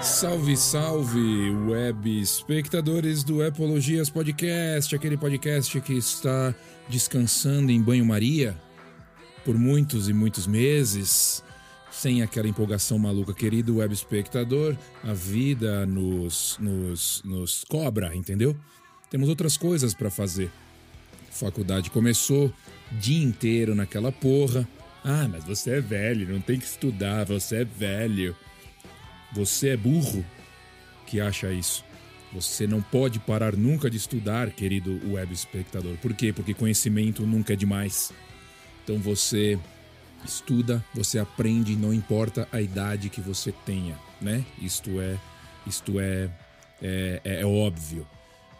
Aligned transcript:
Salve, 0.00 0.56
salve, 0.56 1.50
web 1.66 2.20
espectadores 2.20 3.24
do 3.24 3.42
Epologias 3.42 4.10
Podcast, 4.10 4.94
aquele 4.94 5.16
podcast 5.16 5.80
que 5.80 5.94
está 5.94 6.54
descansando 6.88 7.72
em 7.72 7.80
banho-maria 7.80 8.56
por 9.44 9.56
muitos 9.56 10.08
e 10.08 10.12
muitos 10.12 10.46
meses, 10.46 11.42
sem 11.90 12.22
aquela 12.22 12.48
empolgação 12.48 12.98
maluca. 12.98 13.34
Querido 13.34 13.76
web 13.76 13.92
espectador, 13.92 14.76
a 15.02 15.12
vida 15.12 15.84
nos, 15.86 16.56
nos, 16.60 17.22
nos 17.24 17.64
cobra, 17.64 18.14
entendeu? 18.14 18.56
Temos 19.10 19.28
outras 19.28 19.56
coisas 19.56 19.94
para 19.94 20.10
fazer. 20.10 20.50
Faculdade 21.30 21.90
começou, 21.90 22.52
dia 22.92 23.22
inteiro 23.22 23.74
naquela 23.74 24.12
porra. 24.12 24.66
Ah, 25.04 25.26
mas 25.28 25.44
você 25.44 25.70
é 25.70 25.80
velho, 25.80 26.32
não 26.32 26.40
tem 26.40 26.58
que 26.58 26.64
estudar, 26.64 27.24
você 27.24 27.56
é 27.56 27.64
velho. 27.64 28.36
Você 29.32 29.70
é 29.70 29.76
burro 29.76 30.24
que 31.06 31.20
acha 31.20 31.50
isso. 31.52 31.84
Você 32.32 32.66
não 32.66 32.80
pode 32.80 33.18
parar 33.18 33.54
nunca 33.54 33.90
de 33.90 33.96
estudar, 33.96 34.50
querido 34.50 34.98
web 35.12 35.32
espectador. 35.32 35.96
Por 35.98 36.14
quê? 36.14 36.32
Porque 36.32 36.54
conhecimento 36.54 37.26
nunca 37.26 37.52
é 37.52 37.56
demais. 37.56 38.12
Então 38.84 38.98
você 38.98 39.58
estuda, 40.24 40.84
você 40.94 41.18
aprende, 41.18 41.74
não 41.76 41.92
importa 41.92 42.48
a 42.52 42.60
idade 42.60 43.08
que 43.08 43.20
você 43.20 43.52
tenha, 43.64 43.98
né? 44.20 44.44
Isto 44.60 45.00
é, 45.00 45.18
isto 45.66 45.98
é, 46.00 46.30
é, 46.80 47.20
é- 47.24 47.40
é 47.40 47.46
óbvio. 47.46 48.06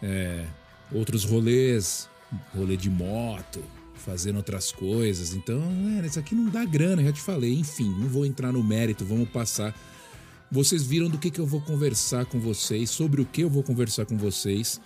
É, 0.03 0.45
outros 0.93 1.25
rolês, 1.25 2.09
rolê 2.55 2.77
de 2.77 2.91
moto, 2.91 3.63
fazendo 3.95 4.37
outras 4.37 4.73
coisas. 4.73 5.35
Então, 5.35 5.63
é, 6.03 6.07
isso 6.07 6.19
aqui 6.19 6.35
não 6.35 6.49
dá 6.51 6.65
grana, 6.65 7.03
já 7.03 7.13
te 7.13 7.21
falei. 7.21 7.55
Enfim, 7.55 7.89
não 7.99 8.09
vou 8.09 8.27
entrar 8.27 8.53
no 8.53 8.63
mérito, 8.63 9.05
vamos 9.05 9.29
passar. 9.29 9.75
Vocês 10.51 10.85
viram 10.85 11.09
do 11.09 11.17
que, 11.19 11.31
que 11.31 11.41
eu 11.41 11.47
vou 11.47 11.61
conversar 11.61 12.27
com 12.27 12.39
vocês, 12.39 12.91
sobre 12.91 13.23
o 13.23 13.25
que 13.25 13.41
eu 13.43 13.49
vou 13.49 13.63
conversar 13.63 14.05
com 14.05 14.19
vocês 14.19 14.81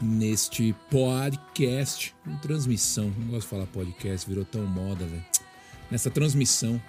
neste 0.00 0.74
podcast, 0.90 2.14
transmissão. 2.40 3.12
Não 3.18 3.28
gosto 3.28 3.42
de 3.42 3.46
falar 3.48 3.66
podcast, 3.66 4.28
virou 4.28 4.44
tão 4.44 4.64
moda, 4.66 5.04
velho. 5.04 5.24
Nessa 5.90 6.10
transmissão, 6.10 6.80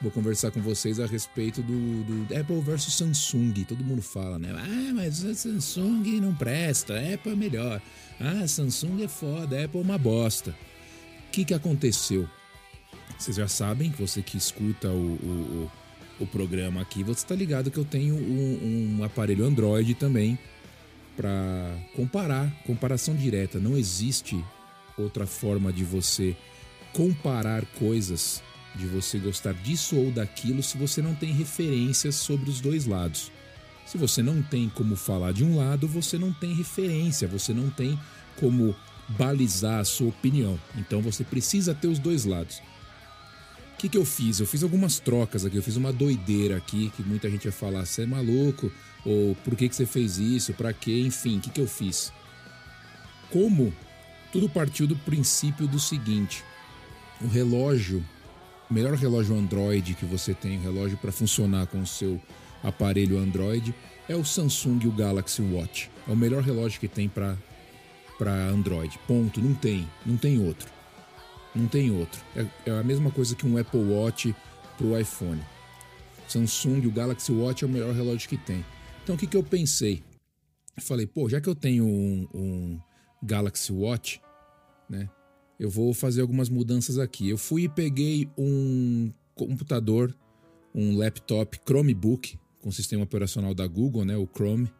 vou 0.00 0.10
conversar 0.10 0.50
com 0.50 0.60
vocês 0.60 1.00
a 1.00 1.06
respeito 1.06 1.62
do, 1.62 2.04
do 2.04 2.34
Apple 2.34 2.60
versus 2.60 2.94
Samsung. 2.94 3.64
Todo 3.64 3.84
mundo 3.84 4.02
fala, 4.02 4.38
né? 4.38 4.52
Ah, 4.54 4.92
mas 4.94 5.24
a 5.24 5.34
Samsung 5.34 6.20
não 6.20 6.34
presta, 6.34 6.94
a 6.94 7.14
Apple 7.14 7.32
é 7.32 7.36
melhor. 7.36 7.82
Ah, 8.20 8.46
Samsung 8.46 9.02
é 9.02 9.08
foda, 9.08 9.60
a 9.60 9.64
Apple 9.64 9.80
é 9.80 9.82
uma 9.82 9.98
bosta. 9.98 10.54
O 11.28 11.30
que, 11.32 11.44
que 11.44 11.54
aconteceu? 11.54 12.28
Vocês 13.18 13.36
já 13.36 13.48
sabem, 13.48 13.90
você 13.90 14.22
que 14.22 14.36
escuta 14.36 14.88
o, 14.88 14.92
o, 14.92 15.70
o, 16.20 16.24
o 16.24 16.26
programa 16.26 16.80
aqui, 16.80 17.02
você 17.02 17.24
está 17.24 17.34
ligado 17.34 17.70
que 17.70 17.78
eu 17.78 17.84
tenho 17.84 18.14
um, 18.14 18.98
um 18.98 19.04
aparelho 19.04 19.44
Android 19.44 19.94
também 19.94 20.38
para 21.16 21.74
comparar, 21.94 22.50
comparação 22.66 23.14
direta. 23.14 23.58
Não 23.58 23.76
existe 23.76 24.44
outra 24.96 25.26
forma 25.26 25.72
de 25.72 25.82
você 25.82 26.36
comparar 26.92 27.64
coisas, 27.78 28.42
de 28.74 28.86
você 28.86 29.18
gostar 29.18 29.54
disso 29.54 29.96
ou 29.96 30.10
daquilo, 30.10 30.62
se 30.62 30.76
você 30.76 31.00
não 31.00 31.14
tem 31.14 31.32
referências 31.32 32.14
sobre 32.16 32.50
os 32.50 32.60
dois 32.60 32.86
lados. 32.86 33.32
Se 33.86 33.96
você 33.96 34.22
não 34.22 34.42
tem 34.42 34.68
como 34.68 34.96
falar 34.96 35.32
de 35.32 35.44
um 35.44 35.56
lado, 35.56 35.86
você 35.86 36.18
não 36.18 36.32
tem 36.32 36.54
referência, 36.54 37.28
você 37.28 37.54
não 37.54 37.70
tem 37.70 37.98
como 38.38 38.74
balizar 39.08 39.80
a 39.80 39.84
sua 39.84 40.08
opinião. 40.08 40.58
Então 40.76 41.00
você 41.00 41.22
precisa 41.22 41.74
ter 41.74 41.86
os 41.86 41.98
dois 41.98 42.24
lados. 42.24 42.60
O 43.76 43.78
que, 43.78 43.90
que 43.90 43.98
eu 43.98 44.06
fiz? 44.06 44.40
Eu 44.40 44.46
fiz 44.46 44.62
algumas 44.62 44.98
trocas 44.98 45.44
aqui, 45.44 45.56
eu 45.56 45.62
fiz 45.62 45.76
uma 45.76 45.92
doideira 45.92 46.56
aqui, 46.56 46.90
que 46.96 47.02
muita 47.02 47.28
gente 47.28 47.44
vai 47.44 47.52
falar, 47.52 47.84
você 47.84 48.04
é 48.04 48.06
maluco, 48.06 48.72
ou 49.04 49.34
por 49.44 49.54
que, 49.54 49.68
que 49.68 49.76
você 49.76 49.84
fez 49.84 50.16
isso, 50.16 50.54
pra 50.54 50.72
quê, 50.72 51.02
enfim, 51.02 51.36
o 51.36 51.40
que, 51.42 51.50
que 51.50 51.60
eu 51.60 51.68
fiz? 51.68 52.10
Como 53.30 53.70
tudo 54.32 54.48
partiu 54.48 54.86
do 54.86 54.96
princípio 54.96 55.68
do 55.68 55.78
seguinte: 55.78 56.42
o 57.20 57.28
relógio, 57.28 58.02
o 58.70 58.72
melhor 58.72 58.94
relógio 58.94 59.36
Android 59.36 59.92
que 59.92 60.06
você 60.06 60.32
tem, 60.32 60.56
o 60.56 60.62
relógio 60.62 60.96
para 60.96 61.12
funcionar 61.12 61.66
com 61.66 61.82
o 61.82 61.86
seu 61.86 62.18
aparelho 62.62 63.18
Android, 63.18 63.74
é 64.08 64.16
o 64.16 64.24
Samsung 64.24 64.86
o 64.86 64.90
Galaxy 64.90 65.42
Watch. 65.42 65.90
É 66.08 66.12
o 66.12 66.16
melhor 66.16 66.42
relógio 66.42 66.80
que 66.80 66.88
tem 66.88 67.10
para 67.10 67.36
para 68.16 68.32
Android. 68.32 68.98
Ponto, 69.06 69.42
não 69.42 69.52
tem, 69.52 69.86
não 70.06 70.16
tem 70.16 70.38
outro. 70.38 70.75
Não 71.56 71.66
tem 71.66 71.90
outro. 71.90 72.20
É, 72.36 72.46
é 72.66 72.78
a 72.78 72.82
mesma 72.82 73.10
coisa 73.10 73.34
que 73.34 73.46
um 73.46 73.56
Apple 73.56 73.80
Watch 73.80 74.34
pro 74.76 74.98
iPhone. 74.98 75.40
Samsung, 76.28 76.86
o 76.86 76.90
Galaxy 76.90 77.32
Watch 77.32 77.64
é 77.64 77.66
o 77.66 77.70
melhor 77.70 77.94
relógio 77.94 78.28
que 78.28 78.36
tem. 78.36 78.64
Então 79.02 79.14
o 79.14 79.18
que, 79.18 79.26
que 79.26 79.36
eu 79.36 79.42
pensei? 79.42 80.02
Eu 80.76 80.82
falei, 80.82 81.06
pô, 81.06 81.28
já 81.28 81.40
que 81.40 81.48
eu 81.48 81.54
tenho 81.54 81.86
um, 81.86 82.28
um 82.34 82.80
Galaxy 83.22 83.72
Watch, 83.72 84.20
né? 84.88 85.08
Eu 85.58 85.70
vou 85.70 85.94
fazer 85.94 86.20
algumas 86.20 86.50
mudanças 86.50 86.98
aqui. 86.98 87.28
Eu 87.30 87.38
fui 87.38 87.62
e 87.62 87.68
peguei 87.68 88.28
um 88.36 89.10
computador, 89.34 90.14
um 90.74 90.98
laptop 90.98 91.58
Chromebook 91.66 92.38
com 92.60 92.70
sistema 92.70 93.04
operacional 93.04 93.54
da 93.54 93.66
Google, 93.66 94.04
né, 94.04 94.16
o 94.16 94.26
Chrome, 94.26 94.70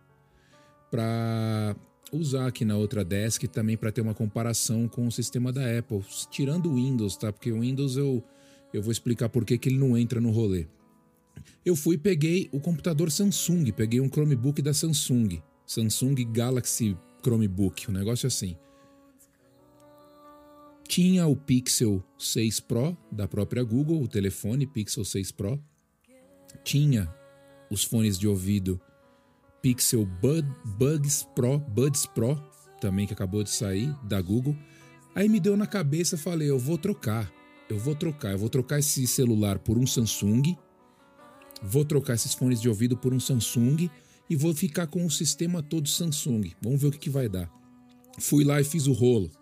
para 0.91 1.77
usar 2.13 2.47
aqui 2.47 2.65
na 2.65 2.77
outra 2.77 3.05
desk 3.05 3.47
também 3.49 3.77
para 3.77 3.93
ter 3.93 4.01
uma 4.01 4.15
comparação 4.15 4.89
com 4.89 5.07
o 5.07 5.13
sistema 5.13 5.53
da 5.53 5.79
Apple, 5.79 6.05
tirando 6.31 6.71
o 6.71 6.75
Windows, 6.77 7.17
tá? 7.17 7.33
Porque 7.33 7.51
o 7.53 7.61
Windows 7.61 7.97
eu 7.97 8.23
eu 8.73 8.83
vou 8.83 8.93
explicar 8.93 9.29
por 9.29 9.45
que 9.45 9.57
que 9.57 9.69
ele 9.69 9.79
não 9.79 9.97
entra 9.97 10.21
no 10.21 10.31
rolê. 10.31 10.67
Eu 11.65 11.75
fui 11.75 11.97
peguei 11.97 12.49
o 12.53 12.61
computador 12.61 13.11
Samsung, 13.11 13.73
peguei 13.73 14.01
um 14.01 14.09
Chromebook 14.09 14.61
da 14.61 14.75
Samsung, 14.75 15.41
Samsung 15.65 16.15
Galaxy 16.31 16.97
Chromebook, 17.23 17.91
um 17.91 17.95
negócio 17.95 18.27
assim. 18.27 18.57
Tinha 20.87 21.27
o 21.27 21.35
Pixel 21.35 22.03
6 22.19 22.61
Pro 22.61 22.97
da 23.11 23.27
própria 23.27 23.65
Google, 23.65 24.03
o 24.03 24.09
telefone 24.09 24.67
Pixel 24.67 25.05
6 25.05 25.33
Pro. 25.33 25.61
Tinha 26.63 27.13
os 27.71 27.83
fones 27.83 28.19
de 28.19 28.29
ouvido 28.29 28.81
Pixel 29.67 30.07
Bud, 30.07 30.47
Buds 30.65 31.27
Pro, 31.35 31.59
Buds 31.59 32.07
Pro, 32.07 32.41
também 32.81 33.05
que 33.05 33.13
acabou 33.13 33.43
de 33.43 33.51
sair 33.51 33.93
da 34.05 34.23
Google. 34.23 34.57
Aí 35.13 35.29
me 35.29 35.41
deu 35.41 35.57
na 35.57 35.67
cabeça, 35.67 36.17
falei, 36.17 36.49
eu 36.49 36.57
vou 36.57 36.79
trocar. 36.79 37.29
Eu 37.69 37.77
vou 37.77 37.97
trocar, 37.97 38.31
eu 38.31 38.39
vou 38.39 38.49
trocar 38.49 38.79
esse 38.79 39.05
celular 39.09 39.59
por 39.59 39.77
um 39.77 39.85
Samsung. 39.85 40.57
Vou 41.61 41.85
trocar 41.85 42.15
esses 42.15 42.33
fones 42.33 42.61
de 42.61 42.69
ouvido 42.69 42.97
por 42.97 43.13
um 43.13 43.19
Samsung 43.19 43.91
e 44.31 44.37
vou 44.37 44.55
ficar 44.55 44.87
com 44.87 45.05
o 45.05 45.11
sistema 45.11 45.61
todo 45.61 45.89
Samsung. 45.89 46.53
Vamos 46.63 46.81
ver 46.81 46.87
o 46.87 46.93
que, 46.93 46.99
que 46.99 47.11
vai 47.11 47.29
dar. 47.29 47.51
Fui 48.21 48.45
lá 48.45 48.61
e 48.61 48.65
fiz 48.65 48.87
o 48.87 48.93
rolo. 48.93 49.33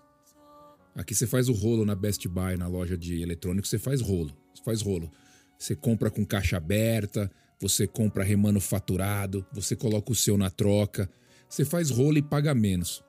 Aqui 0.94 1.14
você 1.14 1.26
faz 1.26 1.50
o 1.50 1.52
rolo 1.52 1.84
na 1.84 1.94
Best 1.94 2.26
Buy, 2.28 2.56
na 2.56 2.66
loja 2.66 2.96
de 2.96 3.20
eletrônicos, 3.20 3.68
você 3.68 3.78
faz 3.78 4.00
rolo. 4.00 4.34
Você 4.54 4.62
faz 4.64 4.80
rolo. 4.80 5.10
Você 5.58 5.76
compra 5.76 6.10
com 6.10 6.24
caixa 6.24 6.56
aberta, 6.56 7.30
você 7.60 7.86
compra 7.86 8.24
remanufaturado, 8.24 9.46
você 9.52 9.74
coloca 9.74 10.12
o 10.12 10.14
seu 10.14 10.36
na 10.36 10.50
troca. 10.50 11.10
Você 11.48 11.64
faz 11.64 11.90
rolo 11.90 12.18
e 12.18 12.22
paga 12.22 12.54
menos. 12.54 13.02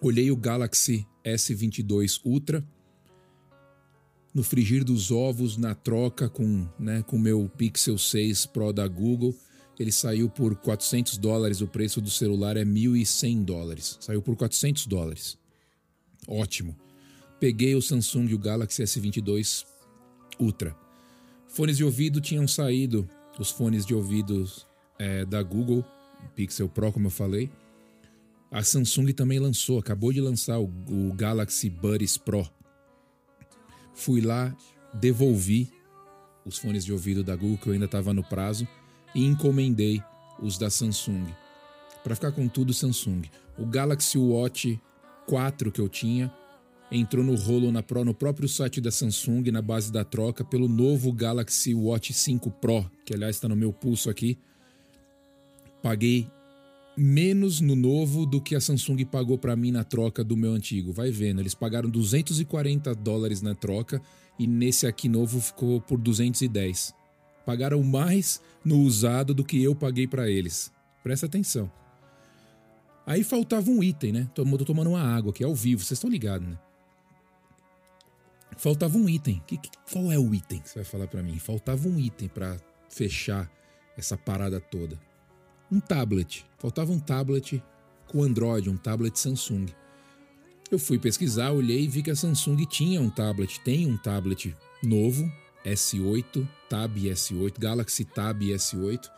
Olhei 0.00 0.30
o 0.30 0.36
Galaxy 0.36 1.06
S22 1.24 2.20
Ultra. 2.24 2.64
No 4.32 4.42
frigir 4.42 4.84
dos 4.84 5.10
ovos, 5.10 5.56
na 5.56 5.74
troca 5.74 6.28
com 6.28 6.68
né, 6.78 7.02
com 7.02 7.18
meu 7.18 7.48
Pixel 7.48 7.98
6 7.98 8.46
Pro 8.46 8.72
da 8.72 8.86
Google, 8.86 9.34
ele 9.78 9.90
saiu 9.90 10.30
por 10.30 10.54
400 10.54 11.18
dólares. 11.18 11.60
O 11.60 11.66
preço 11.66 12.00
do 12.00 12.10
celular 12.10 12.56
é 12.56 12.64
1.100 12.64 13.44
dólares. 13.44 13.98
Saiu 14.00 14.22
por 14.22 14.36
400 14.36 14.86
dólares. 14.86 15.36
Ótimo. 16.28 16.76
Peguei 17.40 17.74
o 17.74 17.82
Samsung 17.82 18.28
e 18.28 18.34
o 18.34 18.38
Galaxy 18.38 18.82
S22 18.82 19.66
Ultra. 20.38 20.76
Fones 21.50 21.76
de 21.76 21.84
ouvido 21.84 22.20
tinham 22.20 22.46
saído, 22.46 23.08
os 23.36 23.50
fones 23.50 23.84
de 23.84 23.92
ouvido 23.92 24.48
é, 24.96 25.24
da 25.24 25.42
Google, 25.42 25.84
Pixel 26.36 26.68
Pro, 26.68 26.92
como 26.92 27.08
eu 27.08 27.10
falei. 27.10 27.50
A 28.52 28.62
Samsung 28.62 29.12
também 29.12 29.40
lançou, 29.40 29.80
acabou 29.80 30.12
de 30.12 30.20
lançar 30.20 30.60
o, 30.60 30.72
o 30.88 31.12
Galaxy 31.12 31.68
Buds 31.68 32.16
Pro. 32.16 32.48
Fui 33.92 34.20
lá, 34.20 34.56
devolvi 34.94 35.72
os 36.46 36.56
fones 36.56 36.84
de 36.84 36.92
ouvido 36.92 37.24
da 37.24 37.34
Google, 37.34 37.58
que 37.58 37.66
eu 37.66 37.72
ainda 37.72 37.86
estava 37.86 38.14
no 38.14 38.22
prazo, 38.22 38.66
e 39.12 39.26
encomendei 39.26 40.00
os 40.40 40.56
da 40.56 40.70
Samsung. 40.70 41.26
Para 42.04 42.14
ficar 42.14 42.30
com 42.30 42.46
tudo 42.46 42.72
Samsung. 42.72 43.22
O 43.58 43.66
Galaxy 43.66 44.16
Watch 44.16 44.80
4 45.26 45.72
que 45.72 45.80
eu 45.80 45.88
tinha 45.88 46.32
entrou 46.90 47.24
no 47.24 47.34
rolo 47.34 47.70
na 47.70 47.82
Pro, 47.82 48.04
no 48.04 48.14
próprio 48.14 48.48
site 48.48 48.80
da 48.80 48.90
Samsung, 48.90 49.50
na 49.50 49.62
base 49.62 49.92
da 49.92 50.04
troca, 50.04 50.44
pelo 50.44 50.68
novo 50.68 51.12
Galaxy 51.12 51.74
Watch 51.74 52.12
5 52.12 52.50
Pro, 52.52 52.90
que 53.04 53.14
aliás 53.14 53.36
está 53.36 53.48
no 53.48 53.56
meu 53.56 53.72
pulso 53.72 54.10
aqui. 54.10 54.38
Paguei 55.82 56.28
menos 56.96 57.60
no 57.60 57.76
novo 57.76 58.26
do 58.26 58.40
que 58.40 58.54
a 58.54 58.60
Samsung 58.60 59.04
pagou 59.04 59.38
para 59.38 59.56
mim 59.56 59.70
na 59.70 59.84
troca 59.84 60.24
do 60.24 60.36
meu 60.36 60.52
antigo. 60.52 60.92
Vai 60.92 61.10
vendo, 61.10 61.40
eles 61.40 61.54
pagaram 61.54 61.88
240 61.88 62.94
dólares 62.94 63.40
na 63.40 63.54
troca 63.54 64.02
e 64.38 64.46
nesse 64.46 64.86
aqui 64.86 65.08
novo 65.08 65.40
ficou 65.40 65.80
por 65.80 65.98
210. 65.98 66.92
Pagaram 67.46 67.82
mais 67.82 68.40
no 68.64 68.80
usado 68.80 69.32
do 69.32 69.44
que 69.44 69.62
eu 69.62 69.74
paguei 69.74 70.06
para 70.06 70.28
eles. 70.28 70.70
Presta 71.02 71.26
atenção. 71.26 71.70
Aí 73.06 73.24
faltava 73.24 73.70
um 73.70 73.82
item, 73.82 74.12
né? 74.12 74.30
Tô, 74.34 74.44
tomando 74.64 74.90
uma 74.90 75.00
água 75.00 75.30
aqui 75.30 75.42
ao 75.42 75.54
vivo, 75.54 75.82
vocês 75.82 75.96
estão 75.96 76.10
ligados, 76.10 76.46
né? 76.46 76.58
Faltava 78.56 78.96
um 78.96 79.08
item. 79.08 79.42
Que, 79.46 79.56
que, 79.56 79.70
qual 79.90 80.10
é 80.10 80.18
o 80.18 80.34
item 80.34 80.60
que 80.60 80.68
você 80.68 80.80
vai 80.80 80.84
falar 80.84 81.06
para 81.06 81.22
mim? 81.22 81.38
Faltava 81.38 81.88
um 81.88 81.98
item 81.98 82.28
para 82.28 82.56
fechar 82.88 83.50
essa 83.96 84.16
parada 84.16 84.60
toda. 84.60 84.98
Um 85.70 85.80
tablet. 85.80 86.44
Faltava 86.58 86.92
um 86.92 86.98
tablet 86.98 87.62
com 88.06 88.22
Android, 88.22 88.68
um 88.68 88.76
tablet 88.76 89.18
Samsung. 89.18 89.66
Eu 90.70 90.78
fui 90.78 90.98
pesquisar, 90.98 91.50
olhei 91.50 91.84
e 91.84 91.88
vi 91.88 92.02
que 92.02 92.10
a 92.10 92.16
Samsung 92.16 92.64
tinha 92.64 93.00
um 93.00 93.10
tablet, 93.10 93.60
tem 93.60 93.86
um 93.86 93.96
tablet 93.96 94.56
novo, 94.82 95.30
S8, 95.64 96.46
Tab 96.68 96.96
S8, 96.96 97.58
Galaxy 97.58 98.04
Tab 98.04 98.40
S8. 98.40 99.10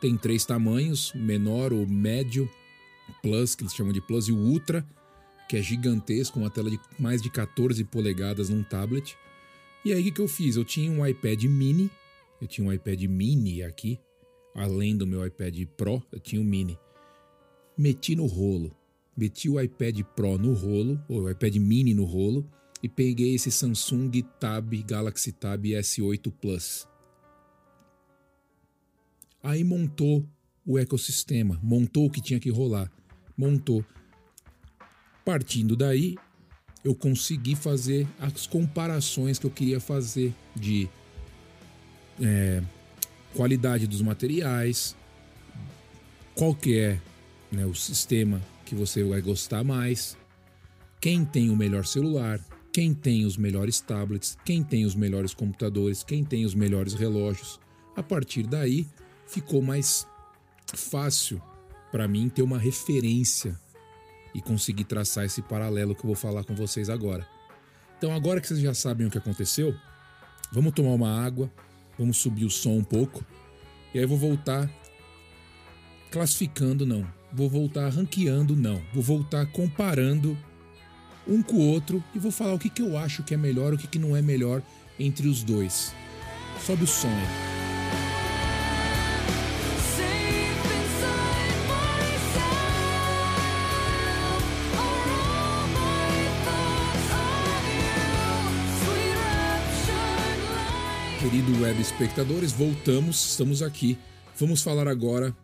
Tem 0.00 0.16
três 0.16 0.44
tamanhos: 0.44 1.12
menor, 1.14 1.72
o 1.72 1.86
médio, 1.86 2.48
Plus, 3.22 3.54
que 3.54 3.62
eles 3.62 3.74
chamam 3.74 3.92
de 3.92 4.00
Plus, 4.00 4.28
e 4.28 4.32
o 4.32 4.36
Ultra, 4.36 4.86
que 5.48 5.56
é 5.56 5.62
gigantesco, 5.62 6.38
uma 6.38 6.50
tela 6.50 6.70
de 6.70 6.78
mais 6.98 7.22
de 7.22 7.30
14 7.30 7.82
polegadas 7.84 8.50
num 8.50 8.62
tablet. 8.62 9.16
E 9.84 9.92
aí 9.92 10.10
o 10.10 10.12
que, 10.12 10.20
eu 10.20 10.28
fiz? 10.28 10.56
Eu 10.56 10.64
tinha 10.64 10.90
um 10.90 11.04
iPad 11.06 11.44
mini, 11.44 11.90
eu 12.40 12.46
tinha 12.46 12.66
um 12.66 12.72
iPad 12.72 13.02
mini 13.04 13.62
aqui, 13.62 13.98
além 14.54 14.96
do 14.96 15.06
meu 15.06 15.26
iPad 15.26 15.56
Pro, 15.76 16.02
eu 16.12 16.20
tinha 16.20 16.40
um 16.40 16.44
mini. 16.44 16.78
Meti 17.76 18.14
no 18.14 18.26
rolo, 18.26 18.76
meti 19.16 19.48
o 19.48 19.58
iPad 19.58 20.00
Pro 20.14 20.36
no 20.36 20.52
rolo, 20.52 21.00
ou 21.08 21.22
o 21.22 21.30
iPad 21.30 21.56
mini 21.56 21.94
no 21.94 22.04
rolo, 22.04 22.44
e 22.82 22.88
peguei 22.88 23.34
esse 23.34 23.50
Samsung 23.50 24.10
Tab 24.38 24.72
Galaxy 24.84 25.32
Tab 25.32 25.64
S8 25.64 26.30
Plus. 26.30 26.86
Aí 29.42 29.64
montou 29.64 30.28
o 30.66 30.78
ecossistema, 30.78 31.58
montou 31.62 32.06
o 32.06 32.10
que 32.10 32.20
tinha 32.20 32.38
que 32.38 32.50
rolar, 32.50 32.90
montou. 33.36 33.84
Partindo 35.28 35.76
daí, 35.76 36.16
eu 36.82 36.94
consegui 36.94 37.54
fazer 37.54 38.08
as 38.18 38.46
comparações 38.46 39.38
que 39.38 39.44
eu 39.44 39.50
queria 39.50 39.78
fazer 39.78 40.32
de 40.56 40.88
é, 42.18 42.62
qualidade 43.34 43.86
dos 43.86 44.00
materiais, 44.00 44.96
qual 46.34 46.54
que 46.54 46.78
é 46.78 46.98
né, 47.52 47.66
o 47.66 47.74
sistema 47.74 48.40
que 48.64 48.74
você 48.74 49.04
vai 49.04 49.20
gostar 49.20 49.62
mais, 49.62 50.16
quem 50.98 51.26
tem 51.26 51.50
o 51.50 51.56
melhor 51.56 51.84
celular, 51.84 52.40
quem 52.72 52.94
tem 52.94 53.26
os 53.26 53.36
melhores 53.36 53.80
tablets, 53.80 54.34
quem 54.46 54.64
tem 54.64 54.86
os 54.86 54.94
melhores 54.94 55.34
computadores, 55.34 56.02
quem 56.02 56.24
tem 56.24 56.46
os 56.46 56.54
melhores 56.54 56.94
relógios. 56.94 57.60
A 57.94 58.02
partir 58.02 58.44
daí, 58.46 58.86
ficou 59.26 59.60
mais 59.60 60.06
fácil 60.74 61.38
para 61.92 62.08
mim 62.08 62.30
ter 62.30 62.40
uma 62.40 62.58
referência 62.58 63.60
e 64.38 64.40
conseguir 64.40 64.84
traçar 64.84 65.24
esse 65.24 65.42
paralelo 65.42 65.96
que 65.96 66.02
eu 66.02 66.06
vou 66.06 66.14
falar 66.14 66.44
com 66.44 66.54
vocês 66.54 66.88
agora. 66.88 67.26
Então, 67.98 68.14
agora 68.14 68.40
que 68.40 68.46
vocês 68.46 68.60
já 68.60 68.72
sabem 68.72 69.06
o 69.06 69.10
que 69.10 69.18
aconteceu, 69.18 69.74
vamos 70.52 70.72
tomar 70.72 70.92
uma 70.92 71.24
água, 71.24 71.50
vamos 71.98 72.18
subir 72.18 72.44
o 72.44 72.50
som 72.50 72.76
um 72.76 72.84
pouco, 72.84 73.24
e 73.92 73.98
aí 73.98 74.04
eu 74.04 74.08
vou 74.08 74.16
voltar 74.16 74.70
classificando, 76.12 76.86
não. 76.86 77.04
Vou 77.32 77.50
voltar 77.50 77.88
ranqueando, 77.88 78.54
não. 78.54 78.80
Vou 78.94 79.02
voltar 79.02 79.44
comparando 79.46 80.38
um 81.26 81.42
com 81.42 81.56
o 81.56 81.66
outro 81.66 82.02
e 82.14 82.18
vou 82.18 82.30
falar 82.30 82.54
o 82.54 82.58
que, 82.58 82.70
que 82.70 82.80
eu 82.80 82.96
acho 82.96 83.24
que 83.24 83.34
é 83.34 83.36
melhor, 83.36 83.74
o 83.74 83.76
que, 83.76 83.88
que 83.88 83.98
não 83.98 84.16
é 84.16 84.22
melhor 84.22 84.62
entre 85.00 85.26
os 85.26 85.42
dois. 85.42 85.92
Sobe 86.64 86.84
o 86.84 86.86
som 86.86 87.08
aí. 87.08 87.67
Querido 101.38 101.62
web 101.62 101.80
espectadores, 101.80 102.50
voltamos, 102.50 103.30
estamos 103.30 103.62
aqui. 103.62 103.96
Vamos 104.36 104.60
falar 104.60 104.88
agora. 104.88 105.36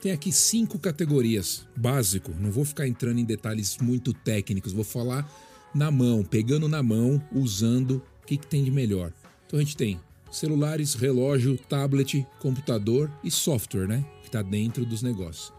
Tem 0.00 0.10
aqui 0.10 0.32
cinco 0.32 0.76
categorias, 0.76 1.64
básico. 1.76 2.32
Não 2.40 2.50
vou 2.50 2.64
ficar 2.64 2.88
entrando 2.88 3.20
em 3.20 3.24
detalhes 3.24 3.78
muito 3.78 4.12
técnicos, 4.12 4.72
vou 4.72 4.82
falar 4.82 5.24
na 5.72 5.88
mão, 5.88 6.24
pegando 6.24 6.68
na 6.68 6.82
mão, 6.82 7.22
usando 7.32 8.02
o 8.22 8.26
que, 8.26 8.36
que 8.36 8.46
tem 8.46 8.64
de 8.64 8.72
melhor. 8.72 9.12
Então 9.46 9.60
a 9.60 9.62
gente 9.62 9.76
tem 9.76 10.00
celulares, 10.32 10.94
relógio, 10.94 11.56
tablet, 11.56 12.26
computador 12.40 13.08
e 13.22 13.30
software, 13.30 13.86
né? 13.86 14.04
Que 14.22 14.26
está 14.26 14.42
dentro 14.42 14.84
dos 14.84 15.00
negócios. 15.00 15.52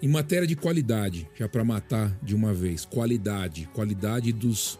Em 0.00 0.06
matéria 0.06 0.46
de 0.46 0.54
qualidade, 0.54 1.28
já 1.36 1.48
para 1.48 1.64
matar 1.64 2.16
de 2.22 2.32
uma 2.32 2.54
vez, 2.54 2.84
qualidade, 2.84 3.68
qualidade 3.74 4.30
dos 4.32 4.78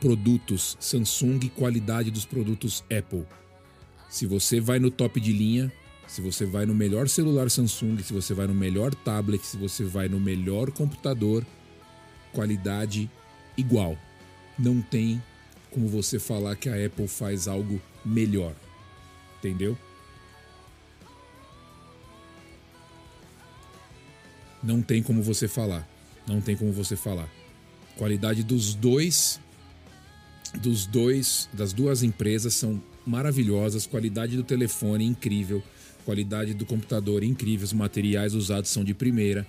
produtos 0.00 0.76
Samsung 0.80 1.40
e 1.42 1.48
qualidade 1.48 2.10
dos 2.10 2.24
produtos 2.24 2.84
Apple. 2.84 3.24
Se 4.08 4.26
você 4.26 4.60
vai 4.60 4.78
no 4.78 4.90
top 4.90 5.20
de 5.20 5.32
linha, 5.32 5.72
se 6.06 6.20
você 6.20 6.46
vai 6.46 6.64
no 6.64 6.74
melhor 6.74 7.08
celular 7.08 7.50
Samsung, 7.50 7.98
se 8.02 8.12
você 8.12 8.32
vai 8.32 8.46
no 8.46 8.54
melhor 8.54 8.94
tablet, 8.94 9.44
se 9.44 9.56
você 9.56 9.84
vai 9.84 10.08
no 10.08 10.18
melhor 10.18 10.70
computador, 10.70 11.44
qualidade 12.32 13.10
igual. 13.56 13.96
Não 14.58 14.80
tem 14.80 15.22
como 15.70 15.88
você 15.88 16.18
falar 16.18 16.56
que 16.56 16.68
a 16.68 16.86
Apple 16.86 17.06
faz 17.06 17.46
algo 17.46 17.80
melhor. 18.04 18.54
Entendeu? 19.38 19.76
Não 24.62 24.82
tem 24.82 25.02
como 25.02 25.22
você 25.22 25.46
falar. 25.46 25.86
Não 26.26 26.40
tem 26.40 26.56
como 26.56 26.72
você 26.72 26.96
falar. 26.96 27.28
Qualidade 27.96 28.42
dos 28.42 28.74
dois 28.74 29.40
dos 30.60 30.86
dois, 30.86 31.48
das 31.52 31.72
duas 31.72 32.02
empresas 32.02 32.54
são 32.54 32.80
maravilhosas, 33.06 33.86
qualidade 33.86 34.36
do 34.36 34.42
telefone 34.42 35.04
incrível, 35.04 35.62
qualidade 36.04 36.54
do 36.54 36.64
computador 36.64 37.22
incrível, 37.22 37.64
os 37.64 37.72
materiais 37.72 38.34
usados 38.34 38.70
são 38.70 38.84
de 38.84 38.94
primeira 38.94 39.46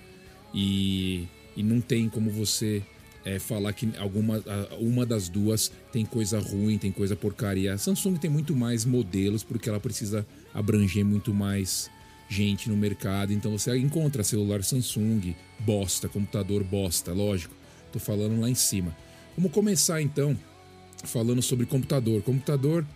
e, 0.54 1.26
e 1.56 1.62
não 1.62 1.80
tem 1.80 2.08
como 2.08 2.30
você 2.30 2.82
é, 3.24 3.38
falar 3.38 3.72
que 3.72 3.90
alguma 3.98 4.42
uma 4.78 5.04
das 5.04 5.28
duas 5.28 5.70
tem 5.92 6.04
coisa 6.04 6.38
ruim, 6.38 6.78
tem 6.78 6.90
coisa 6.90 7.14
porcaria. 7.14 7.74
A 7.74 7.78
Samsung 7.78 8.16
tem 8.16 8.30
muito 8.30 8.54
mais 8.56 8.84
modelos 8.84 9.42
porque 9.42 9.68
ela 9.68 9.80
precisa 9.80 10.26
abranger 10.54 11.04
muito 11.04 11.32
mais 11.32 11.90
gente 12.28 12.68
no 12.68 12.76
mercado. 12.76 13.32
Então 13.32 13.52
você 13.52 13.76
encontra 13.76 14.24
celular 14.24 14.62
Samsung, 14.62 15.34
bosta, 15.58 16.08
computador 16.08 16.64
bosta, 16.64 17.12
lógico. 17.12 17.54
Tô 17.92 17.98
falando 17.98 18.40
lá 18.40 18.48
em 18.48 18.54
cima. 18.54 18.96
Vamos 19.36 19.52
começar 19.52 20.00
então 20.00 20.36
falando 21.04 21.42
sobre 21.42 21.66
computador. 21.66 22.22
Computador 22.22 22.86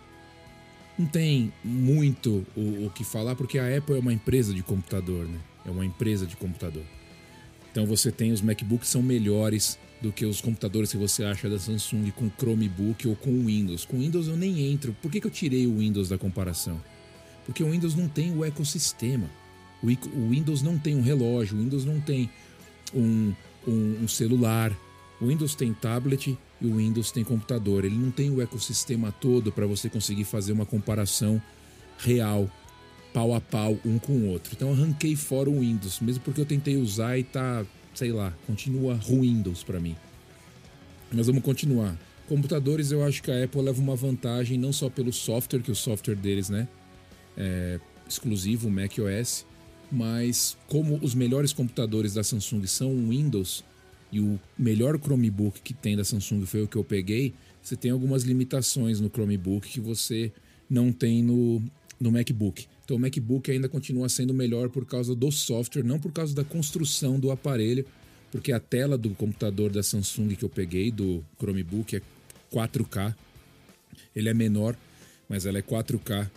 não 0.97 1.05
tem 1.05 1.51
muito 1.63 2.45
o, 2.55 2.85
o, 2.85 2.91
que 2.93 3.03
falar, 3.03 3.35
porque 3.35 3.59
a 3.59 3.77
Apple 3.77 3.95
é 3.95 3.99
uma 3.99 4.13
empresa 4.13 4.53
de 4.53 4.63
computador, 4.63 5.27
né? 5.27 5.39
É 5.65 5.71
uma 5.71 5.85
empresa 5.85 6.25
de 6.25 6.35
computador. 6.35 6.83
Então 7.71 7.85
você 7.85 8.11
tem 8.11 8.31
os 8.31 8.41
MacBooks 8.41 8.87
são 8.87 9.01
melhores 9.01 9.77
do 10.01 10.11
que 10.11 10.25
os 10.25 10.39
computadores 10.39 10.91
que 10.91 10.97
você 10.97 11.23
acha 11.23 11.49
da 11.49 11.59
Samsung 11.59 12.11
com 12.11 12.29
Chromebook 12.29 13.07
ou 13.07 13.15
com 13.15 13.45
Windows. 13.45 13.85
Com 13.85 13.99
Windows 13.99 14.27
eu 14.27 14.37
nem 14.37 14.71
entro. 14.71 14.95
Por 15.01 15.11
que, 15.11 15.19
que 15.19 15.27
eu 15.27 15.31
tirei 15.31 15.67
o 15.67 15.79
Windows 15.79 16.09
da 16.09 16.17
comparação? 16.17 16.81
Porque 17.45 17.63
o 17.63 17.69
Windows 17.69 17.95
não 17.95 18.07
tem 18.07 18.35
o 18.35 18.45
ecossistema. 18.45 19.29
O, 19.83 19.87
o 19.87 20.29
Windows 20.29 20.61
não 20.61 20.77
tem 20.77 20.95
um 20.95 21.01
relógio, 21.01 21.57
o 21.57 21.61
Windows 21.61 21.85
não 21.85 21.99
tem 21.99 22.29
um, 22.93 23.33
um, 23.67 24.03
um 24.03 24.07
celular. 24.07 24.71
O 25.19 25.27
Windows 25.27 25.55
tem 25.55 25.73
tablet 25.73 26.37
e 26.61 26.65
o 26.65 26.77
Windows 26.77 27.11
tem 27.11 27.23
computador. 27.23 27.85
Ele 27.85 27.95
não 27.95 28.11
tem 28.11 28.29
o 28.29 28.41
ecossistema 28.41 29.11
todo 29.11 29.51
para 29.51 29.65
você 29.65 29.89
conseguir 29.89 30.25
fazer 30.25 30.51
uma 30.51 30.65
comparação 30.65 31.41
real, 31.97 32.49
pau 33.13 33.33
a 33.33 33.39
pau, 33.39 33.77
um 33.85 33.97
com 33.97 34.13
o 34.13 34.27
outro. 34.29 34.53
Então 34.53 34.69
eu 34.69 34.73
arranquei 34.73 35.15
fora 35.15 35.49
o 35.49 35.59
Windows, 35.59 35.99
mesmo 35.99 36.23
porque 36.23 36.41
eu 36.41 36.45
tentei 36.45 36.75
usar 36.75 37.17
e 37.17 37.23
tá, 37.23 37.65
sei 37.93 38.11
lá, 38.11 38.33
continua 38.45 38.95
Windows 38.95 39.63
para 39.63 39.79
mim. 39.79 39.95
Mas 41.11 41.27
vamos 41.27 41.43
continuar. 41.43 41.97
Computadores, 42.27 42.91
eu 42.91 43.03
acho 43.03 43.21
que 43.21 43.31
a 43.31 43.43
Apple 43.43 43.61
leva 43.61 43.79
uma 43.79 43.95
vantagem 43.95 44.57
não 44.57 44.73
só 44.73 44.89
pelo 44.89 45.13
software, 45.13 45.61
que 45.61 45.71
o 45.71 45.75
software 45.75 46.15
deles, 46.15 46.49
né, 46.49 46.67
é 47.37 47.79
exclusivo, 48.09 48.69
macOS, 48.69 49.45
mas 49.91 50.57
como 50.67 50.97
os 51.01 51.13
melhores 51.13 51.53
computadores 51.53 52.15
da 52.15 52.23
Samsung 52.23 52.65
são 52.65 52.91
Windows, 53.09 53.63
e 54.11 54.19
o 54.19 54.39
melhor 54.57 54.99
Chromebook 54.99 55.61
que 55.61 55.73
tem 55.73 55.95
da 55.95 56.03
Samsung 56.03 56.45
foi 56.45 56.63
o 56.63 56.67
que 56.67 56.75
eu 56.75 56.83
peguei, 56.83 57.33
você 57.61 57.75
tem 57.75 57.91
algumas 57.91 58.23
limitações 58.23 58.99
no 58.99 59.09
Chromebook 59.09 59.67
que 59.67 59.79
você 59.79 60.31
não 60.69 60.91
tem 60.91 61.23
no, 61.23 61.61
no 61.99 62.11
MacBook. 62.11 62.67
Então 62.83 62.97
o 62.97 62.99
MacBook 62.99 63.49
ainda 63.49 63.67
continua 63.67 64.07
sendo 64.07 64.33
melhor 64.33 64.69
por 64.69 64.85
causa 64.85 65.15
do 65.15 65.31
software, 65.31 65.83
não 65.83 65.99
por 65.99 66.11
causa 66.11 66.35
da 66.35 66.43
construção 66.43 67.19
do 67.19 67.31
aparelho, 67.31 67.85
porque 68.31 68.51
a 68.51 68.59
tela 68.59 68.97
do 68.97 69.09
computador 69.11 69.71
da 69.71 69.81
Samsung 69.81 70.35
que 70.35 70.45
eu 70.45 70.49
peguei, 70.49 70.91
do 70.91 71.23
Chromebook, 71.39 71.95
é 71.95 72.01
4K. 72.53 73.15
Ele 74.15 74.29
é 74.29 74.33
menor, 74.33 74.77
mas 75.27 75.45
ela 75.45 75.57
é 75.57 75.61
4K. 75.61 76.29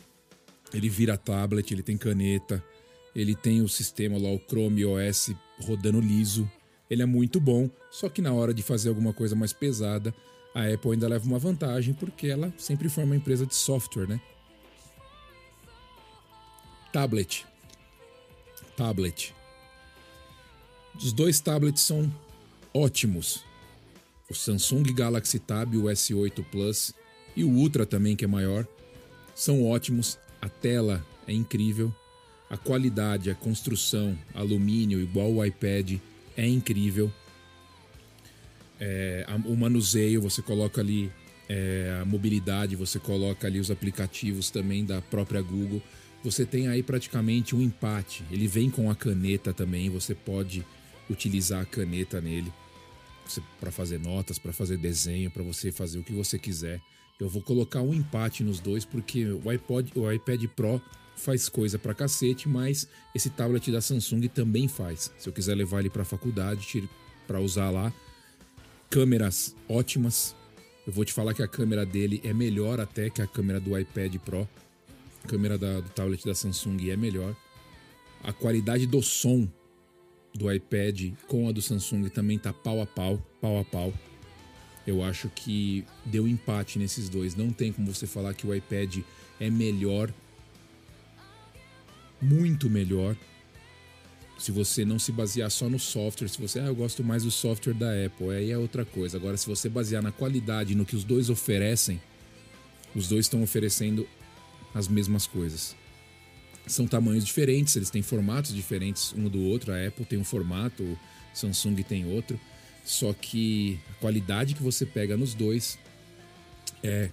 Ele 0.72 0.88
vira 0.88 1.16
tablet, 1.16 1.70
ele 1.72 1.82
tem 1.82 1.96
caneta, 1.96 2.62
ele 3.14 3.34
tem 3.34 3.62
o 3.62 3.68
sistema 3.68 4.18
lá, 4.18 4.30
o 4.30 4.38
Chrome 4.38 4.84
OS 4.84 5.30
rodando 5.60 6.00
liso. 6.00 6.50
Ele 6.90 7.02
é 7.02 7.06
muito 7.06 7.38
bom, 7.38 7.68
só 7.90 8.08
que 8.08 8.22
na 8.22 8.32
hora 8.32 8.54
de 8.54 8.62
fazer 8.62 8.88
alguma 8.88 9.12
coisa 9.12 9.36
mais 9.36 9.52
pesada, 9.52 10.14
a 10.54 10.66
Apple 10.66 10.92
ainda 10.92 11.08
leva 11.08 11.26
uma 11.26 11.38
vantagem, 11.38 11.94
porque 11.94 12.28
ela 12.28 12.52
sempre 12.56 12.88
foi 12.88 13.04
uma 13.04 13.16
empresa 13.16 13.46
de 13.46 13.54
software, 13.54 14.08
né? 14.08 14.20
Tablet. 16.92 17.46
Tablet. 18.76 19.34
Os 20.96 21.12
dois 21.12 21.38
tablets 21.38 21.82
são 21.82 22.12
ótimos. 22.72 23.44
O 24.28 24.34
Samsung 24.34 24.82
Galaxy 24.92 25.38
Tab, 25.38 25.74
o 25.74 25.84
S8 25.84 26.44
Plus 26.50 26.92
e 27.36 27.44
o 27.44 27.50
Ultra 27.50 27.86
também, 27.86 28.16
que 28.16 28.24
é 28.24 28.28
maior, 28.28 28.66
são 29.34 29.64
ótimos. 29.64 30.18
A 30.40 30.48
tela 30.48 31.04
é 31.26 31.32
incrível. 31.32 31.94
A 32.50 32.56
qualidade, 32.56 33.30
a 33.30 33.34
construção, 33.34 34.18
alumínio, 34.34 35.00
igual 35.00 35.32
o 35.32 35.44
iPad, 35.44 35.98
é 36.38 36.46
incrível. 36.46 37.12
É, 38.80 39.26
o 39.44 39.56
manuseio, 39.56 40.22
você 40.22 40.40
coloca 40.40 40.80
ali 40.80 41.10
é, 41.48 41.98
a 42.00 42.04
mobilidade, 42.04 42.76
você 42.76 43.00
coloca 43.00 43.48
ali 43.48 43.58
os 43.58 43.72
aplicativos 43.72 44.48
também 44.48 44.84
da 44.84 45.02
própria 45.02 45.42
Google. 45.42 45.82
Você 46.22 46.46
tem 46.46 46.68
aí 46.68 46.80
praticamente 46.80 47.56
um 47.56 47.60
empate. 47.60 48.24
Ele 48.30 48.46
vem 48.46 48.70
com 48.70 48.88
a 48.88 48.94
caneta 48.94 49.52
também, 49.52 49.90
você 49.90 50.14
pode 50.14 50.64
utilizar 51.10 51.62
a 51.62 51.66
caneta 51.66 52.20
nele 52.20 52.52
para 53.58 53.72
fazer 53.72 53.98
notas, 53.98 54.38
para 54.38 54.52
fazer 54.52 54.78
desenho, 54.78 55.30
para 55.32 55.42
você 55.42 55.72
fazer 55.72 55.98
o 55.98 56.04
que 56.04 56.12
você 56.12 56.38
quiser. 56.38 56.80
Eu 57.18 57.28
vou 57.28 57.42
colocar 57.42 57.82
um 57.82 57.92
empate 57.92 58.44
nos 58.44 58.60
dois 58.60 58.84
porque 58.84 59.26
o 59.26 59.50
iPod, 59.50 59.90
o 59.96 60.10
iPad 60.10 60.44
Pro 60.54 60.80
faz 61.18 61.48
coisa 61.48 61.78
pra 61.78 61.92
cacete, 61.92 62.48
mas 62.48 62.88
esse 63.14 63.28
tablet 63.28 63.70
da 63.70 63.80
Samsung 63.80 64.28
também 64.28 64.68
faz. 64.68 65.12
Se 65.18 65.28
eu 65.28 65.32
quiser 65.32 65.54
levar 65.54 65.80
ele 65.80 65.90
para 65.90 66.04
faculdade 66.04 66.88
para 67.26 67.40
usar 67.40 67.70
lá, 67.70 67.92
câmeras 68.88 69.54
ótimas. 69.68 70.34
Eu 70.86 70.92
vou 70.92 71.04
te 71.04 71.12
falar 71.12 71.34
que 71.34 71.42
a 71.42 71.48
câmera 71.48 71.84
dele 71.84 72.20
é 72.24 72.32
melhor 72.32 72.80
até 72.80 73.10
que 73.10 73.20
a 73.20 73.26
câmera 73.26 73.60
do 73.60 73.78
iPad 73.78 74.16
Pro. 74.16 74.48
A 75.24 75.28
câmera 75.28 75.58
da, 75.58 75.80
do 75.80 75.88
tablet 75.90 76.24
da 76.24 76.34
Samsung 76.34 76.88
é 76.88 76.96
melhor. 76.96 77.36
A 78.22 78.32
qualidade 78.32 78.86
do 78.86 79.02
som 79.02 79.46
do 80.34 80.50
iPad 80.50 81.12
com 81.26 81.48
a 81.48 81.52
do 81.52 81.60
Samsung 81.60 82.08
também 82.08 82.38
tá 82.38 82.52
pau 82.52 82.80
a 82.80 82.86
pau, 82.86 83.22
pau 83.40 83.58
a 83.58 83.64
pau. 83.64 83.92
Eu 84.86 85.02
acho 85.04 85.28
que 85.28 85.84
deu 86.06 86.26
empate 86.26 86.78
nesses 86.78 87.10
dois. 87.10 87.34
Não 87.34 87.50
tem 87.50 87.72
como 87.72 87.92
você 87.92 88.06
falar 88.06 88.32
que 88.32 88.46
o 88.46 88.54
iPad 88.54 89.00
é 89.38 89.50
melhor, 89.50 90.10
muito 92.20 92.68
melhor. 92.68 93.16
Se 94.38 94.52
você 94.52 94.84
não 94.84 94.98
se 94.98 95.10
basear 95.10 95.50
só 95.50 95.68
no 95.68 95.78
software, 95.78 96.28
se 96.28 96.40
você, 96.40 96.60
ah, 96.60 96.66
eu 96.66 96.74
gosto 96.74 97.02
mais 97.02 97.24
do 97.24 97.30
software 97.30 97.74
da 97.74 97.90
Apple, 98.06 98.30
aí 98.30 98.50
é 98.50 98.58
outra 98.58 98.84
coisa. 98.84 99.16
Agora, 99.16 99.36
se 99.36 99.46
você 99.46 99.68
basear 99.68 100.02
na 100.02 100.12
qualidade, 100.12 100.76
no 100.76 100.86
que 100.86 100.94
os 100.94 101.02
dois 101.02 101.28
oferecem, 101.28 102.00
os 102.94 103.08
dois 103.08 103.26
estão 103.26 103.42
oferecendo 103.42 104.08
as 104.72 104.86
mesmas 104.86 105.26
coisas 105.26 105.74
são 106.68 106.86
tamanhos 106.86 107.24
diferentes, 107.24 107.74
eles 107.76 107.90
têm 107.90 108.02
formatos 108.02 108.54
diferentes 108.54 109.12
um 109.16 109.28
do 109.28 109.42
outro. 109.42 109.72
A 109.72 109.86
Apple 109.86 110.04
tem 110.04 110.18
um 110.18 110.24
formato, 110.24 110.82
o 110.82 110.98
Samsung 111.34 111.82
tem 111.82 112.06
outro. 112.06 112.38
Só 112.84 113.12
que 113.12 113.78
a 113.90 113.94
qualidade 113.94 114.54
que 114.54 114.62
você 114.62 114.86
pega 114.86 115.16
nos 115.16 115.34
dois 115.34 115.78
é 116.82 117.10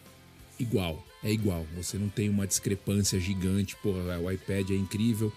igual. 0.59 1.03
É 1.25 1.31
igual. 1.31 1.67
Você 1.75 1.97
não 1.97 2.07
tem 2.07 2.29
uma 2.29 2.47
discrepância 2.47 3.19
gigante. 3.19 3.75
Porra, 3.75 4.17
o 4.17 4.31
iPad 4.31 4.69
é 4.69 4.75
incrível, 4.75 5.33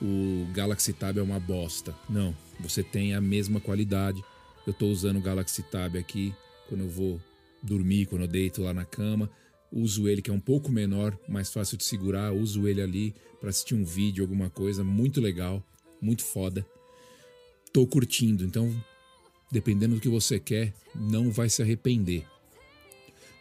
o 0.00 0.46
Galaxy 0.52 0.92
Tab 0.92 1.18
é 1.18 1.22
uma 1.22 1.40
bosta. 1.40 1.92
Não. 2.08 2.36
Você 2.60 2.84
tem 2.84 3.14
a 3.14 3.20
mesma 3.20 3.58
qualidade. 3.58 4.22
Eu 4.64 4.70
estou 4.70 4.88
usando 4.88 5.16
o 5.16 5.20
Galaxy 5.20 5.64
Tab 5.64 5.96
aqui 5.96 6.32
quando 6.68 6.82
eu 6.82 6.88
vou 6.88 7.20
dormir, 7.60 8.06
quando 8.06 8.22
eu 8.22 8.28
deito 8.28 8.62
lá 8.62 8.72
na 8.72 8.84
cama 8.84 9.28
uso 9.72 10.08
ele 10.08 10.20
que 10.20 10.30
é 10.30 10.32
um 10.32 10.40
pouco 10.40 10.70
menor, 10.70 11.16
mais 11.28 11.52
fácil 11.52 11.76
de 11.76 11.84
segurar, 11.84 12.32
uso 12.32 12.66
ele 12.66 12.82
ali 12.82 13.14
para 13.40 13.50
assistir 13.50 13.74
um 13.74 13.84
vídeo, 13.84 14.24
alguma 14.24 14.50
coisa, 14.50 14.82
muito 14.82 15.20
legal, 15.20 15.62
muito 16.00 16.22
foda. 16.22 16.66
Tô 17.72 17.86
curtindo, 17.86 18.44
então 18.44 18.72
dependendo 19.50 19.94
do 19.96 20.00
que 20.00 20.08
você 20.08 20.38
quer, 20.38 20.72
não 20.94 21.30
vai 21.30 21.48
se 21.48 21.62
arrepender. 21.62 22.26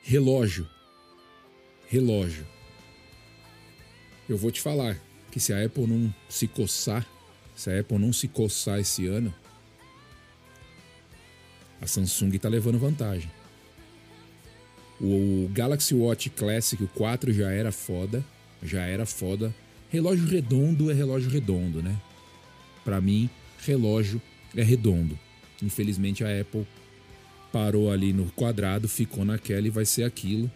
Relógio. 0.04 0.68
Relógio. 1.90 2.46
Eu 4.30 4.38
vou 4.38 4.52
te 4.52 4.62
falar 4.62 4.96
que 5.32 5.40
se 5.40 5.52
a 5.52 5.66
Apple 5.66 5.88
não 5.88 6.14
se 6.30 6.48
coçar, 6.48 7.04
se 7.56 7.72
a 7.72 7.80
Apple 7.80 7.98
não 7.98 8.14
se 8.14 8.28
coçar 8.28 8.78
esse 8.78 9.08
ano, 9.08 9.34
a 11.82 11.88
Samsung 11.88 12.38
tá 12.38 12.48
levando 12.48 12.78
vantagem. 12.78 13.32
O 15.02 15.50
Galaxy 15.52 15.96
Watch 15.96 16.30
Classic, 16.30 16.84
o 16.84 16.88
4 16.90 17.34
já 17.34 17.50
era 17.50 17.72
foda, 17.72 18.24
já 18.62 18.84
era 18.84 19.08
foda. 19.08 19.52
Relógio 19.90 20.28
redondo 20.28 20.92
é 20.92 20.94
relógio 20.94 21.32
redondo, 21.32 21.82
né? 21.82 22.00
Para 22.86 23.02
mim, 23.02 23.28
relógio 23.66 24.22
é 24.56 24.62
redondo. 24.62 25.18
Infelizmente 25.64 26.24
a 26.24 26.40
Apple 26.40 26.68
parou 27.52 27.92
ali 27.92 28.14
no 28.14 28.32
quadrado, 28.34 28.88
ficou 28.88 29.26
naquela 29.26 29.66
e 29.66 29.72
vai 29.72 29.86
ser 29.86 30.04
aquilo. 30.04 30.52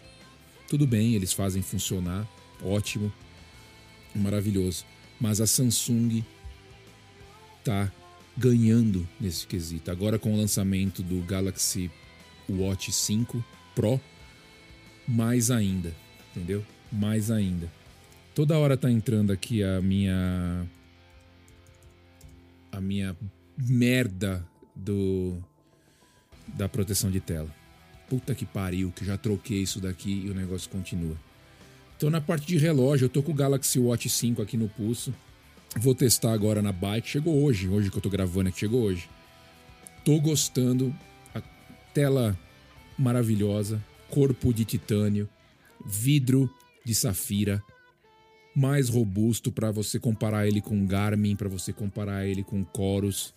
Tudo 0.74 0.88
bem, 0.88 1.14
eles 1.14 1.32
fazem 1.32 1.62
funcionar, 1.62 2.28
ótimo, 2.60 3.12
maravilhoso. 4.12 4.84
Mas 5.20 5.40
a 5.40 5.46
Samsung 5.46 6.24
tá 7.62 7.92
ganhando 8.36 9.08
nesse 9.20 9.46
quesito. 9.46 9.92
Agora 9.92 10.18
com 10.18 10.34
o 10.34 10.36
lançamento 10.36 11.00
do 11.00 11.22
Galaxy 11.22 11.88
Watch 12.48 12.90
5 12.90 13.44
Pro, 13.72 14.00
mais 15.06 15.48
ainda, 15.48 15.94
entendeu? 16.34 16.66
Mais 16.90 17.30
ainda. 17.30 17.70
Toda 18.34 18.58
hora 18.58 18.76
tá 18.76 18.90
entrando 18.90 19.32
aqui 19.32 19.62
a 19.62 19.80
minha 19.80 20.66
a 22.72 22.80
minha 22.80 23.16
merda 23.56 24.44
do 24.74 25.38
da 26.48 26.68
proteção 26.68 27.12
de 27.12 27.20
tela. 27.20 27.63
Puta 28.08 28.34
que 28.34 28.44
pariu, 28.44 28.92
que 28.94 29.04
já 29.04 29.16
troquei 29.16 29.62
isso 29.62 29.80
daqui 29.80 30.24
e 30.26 30.30
o 30.30 30.34
negócio 30.34 30.70
continua. 30.70 31.16
Então 31.96 32.10
na 32.10 32.20
parte 32.20 32.46
de 32.46 32.58
relógio, 32.58 33.06
eu 33.06 33.08
tô 33.08 33.22
com 33.22 33.32
o 33.32 33.34
Galaxy 33.34 33.78
Watch 33.78 34.08
5 34.08 34.42
aqui 34.42 34.56
no 34.56 34.68
pulso. 34.68 35.14
Vou 35.76 35.94
testar 35.94 36.32
agora 36.32 36.60
na 36.60 36.72
bike. 36.72 37.08
Chegou 37.08 37.42
hoje, 37.42 37.68
hoje 37.68 37.90
que 37.90 37.96
eu 37.96 38.02
tô 38.02 38.10
gravando 38.10 38.48
aqui, 38.48 38.60
chegou 38.60 38.82
hoje. 38.82 39.08
Tô 40.04 40.20
gostando. 40.20 40.94
A 41.34 41.40
tela 41.92 42.38
maravilhosa 42.98 43.82
corpo 44.14 44.54
de 44.54 44.64
titânio, 44.64 45.28
vidro 45.84 46.48
de 46.84 46.94
safira, 46.94 47.60
mais 48.54 48.88
robusto 48.88 49.50
para 49.50 49.72
você 49.72 49.98
comparar 49.98 50.46
ele 50.46 50.60
com 50.60 50.86
Garmin, 50.86 51.34
para 51.34 51.48
você 51.48 51.72
comparar 51.72 52.24
ele 52.24 52.44
com 52.44 52.64
Chorus, 52.76 53.34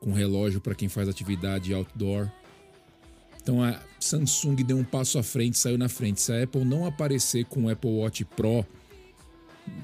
com 0.00 0.12
relógio 0.12 0.60
para 0.60 0.76
quem 0.76 0.88
faz 0.88 1.08
atividade 1.08 1.74
outdoor. 1.74 2.30
Então 3.42 3.62
a 3.62 3.80
Samsung 3.98 4.56
deu 4.56 4.76
um 4.76 4.84
passo 4.84 5.18
à 5.18 5.22
frente, 5.22 5.58
saiu 5.58 5.78
na 5.78 5.88
frente. 5.88 6.20
Se 6.20 6.32
a 6.32 6.42
Apple 6.42 6.64
não 6.64 6.86
aparecer 6.86 7.44
com 7.46 7.64
o 7.64 7.68
Apple 7.68 7.90
Watch 7.90 8.24
Pro 8.24 8.66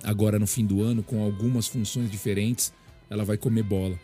agora 0.02 0.38
no 0.38 0.46
fim 0.46 0.64
do 0.64 0.82
ano 0.82 1.02
com 1.02 1.22
algumas 1.22 1.66
funções 1.66 2.10
diferentes, 2.10 2.72
ela 3.08 3.24
vai 3.24 3.36
comer 3.36 3.62
bola. 3.62 3.98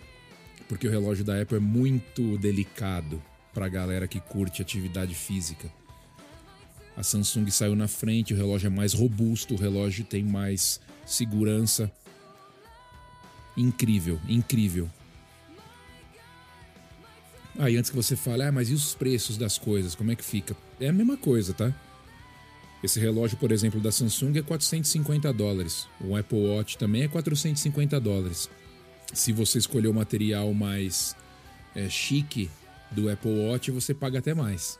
Porque 0.68 0.87
o 0.87 0.90
relógio 0.90 1.25
da 1.25 1.40
Apple 1.40 1.56
é 1.56 1.61
muito 1.61 2.38
delicado 2.38 3.23
para 3.52 3.66
a 3.66 3.68
galera 3.68 4.09
que 4.09 4.21
curte 4.21 4.62
atividade 4.62 5.14
física. 5.14 5.71
A 6.97 7.02
Samsung 7.02 7.50
saiu 7.50 7.75
na 7.75 7.88
frente, 7.88 8.35
o 8.35 8.37
relógio 8.37 8.66
é 8.66 8.71
mais 8.71 8.92
robusto, 8.92 9.54
o 9.54 9.59
relógio 9.59 10.04
tem 10.04 10.23
mais 10.23 10.80
segurança. 11.06 11.90
Incrível, 13.56 14.21
incrível. 14.28 14.88
Aí 17.59 17.76
ah, 17.76 17.78
antes 17.78 17.90
que 17.90 17.97
você 17.97 18.16
fale, 18.16 18.42
ah, 18.42 18.52
mas 18.52 18.71
e 18.71 18.75
os 18.75 18.94
preços 18.94 19.37
das 19.37 19.59
coisas, 19.59 19.94
como 19.94 20.11
é 20.11 20.16
que 20.16 20.25
fica? 20.25 20.56
É 20.80 20.88
a 20.88 20.92
mesma 20.92 21.16
coisa, 21.16 21.52
tá? 21.52 21.73
Esse 22.82 22.99
relógio, 22.99 23.37
por 23.37 23.52
exemplo, 23.52 23.80
da 23.80 23.92
Samsung 23.92 24.38
é 24.38 24.42
450 24.42 25.32
dólares. 25.32 25.87
O 26.00 26.16
Apple 26.16 26.38
Watch 26.38 26.76
também 26.78 27.02
é 27.02 27.09
450 27.09 28.00
dólares. 28.00 28.50
Se 29.12 29.32
você 29.32 29.59
escolher 29.59 29.88
o 29.88 29.94
material 29.94 30.52
mais 30.52 31.14
é, 31.76 31.88
chique, 31.88 32.50
do 32.90 33.11
Apple 33.11 33.30
Watch 33.30 33.71
você 33.71 33.94
paga 33.94 34.18
até 34.18 34.35
mais. 34.35 34.78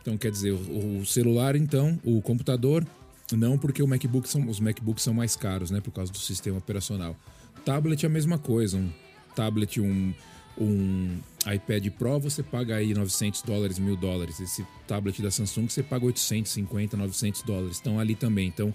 Então, 0.00 0.16
quer 0.16 0.30
dizer, 0.30 0.52
o 0.52 1.04
celular, 1.04 1.54
então, 1.56 2.00
o 2.02 2.22
computador, 2.22 2.86
não 3.32 3.58
porque 3.58 3.82
MacBook 3.82 4.28
são, 4.28 4.48
os 4.48 4.58
MacBooks 4.58 5.04
são 5.04 5.12
mais 5.12 5.36
caros, 5.36 5.70
né? 5.70 5.80
Por 5.80 5.92
causa 5.92 6.10
do 6.10 6.18
sistema 6.18 6.58
operacional. 6.58 7.16
Tablet 7.64 8.04
é 8.04 8.06
a 8.06 8.10
mesma 8.10 8.38
coisa. 8.38 8.78
Um 8.78 8.90
tablet, 9.36 9.80
um, 9.80 10.14
um 10.58 11.18
iPad 11.46 11.86
Pro, 11.90 12.18
você 12.18 12.42
paga 12.42 12.76
aí 12.76 12.92
900 12.92 13.42
dólares, 13.42 13.78
mil 13.78 13.96
dólares. 13.96 14.40
Esse 14.40 14.66
tablet 14.86 15.22
da 15.22 15.30
Samsung, 15.30 15.68
você 15.68 15.82
paga 15.82 16.04
850, 16.04 16.96
900 16.96 17.42
dólares. 17.42 17.76
Estão 17.76 17.98
ali 17.98 18.14
também. 18.14 18.48
Então, 18.48 18.74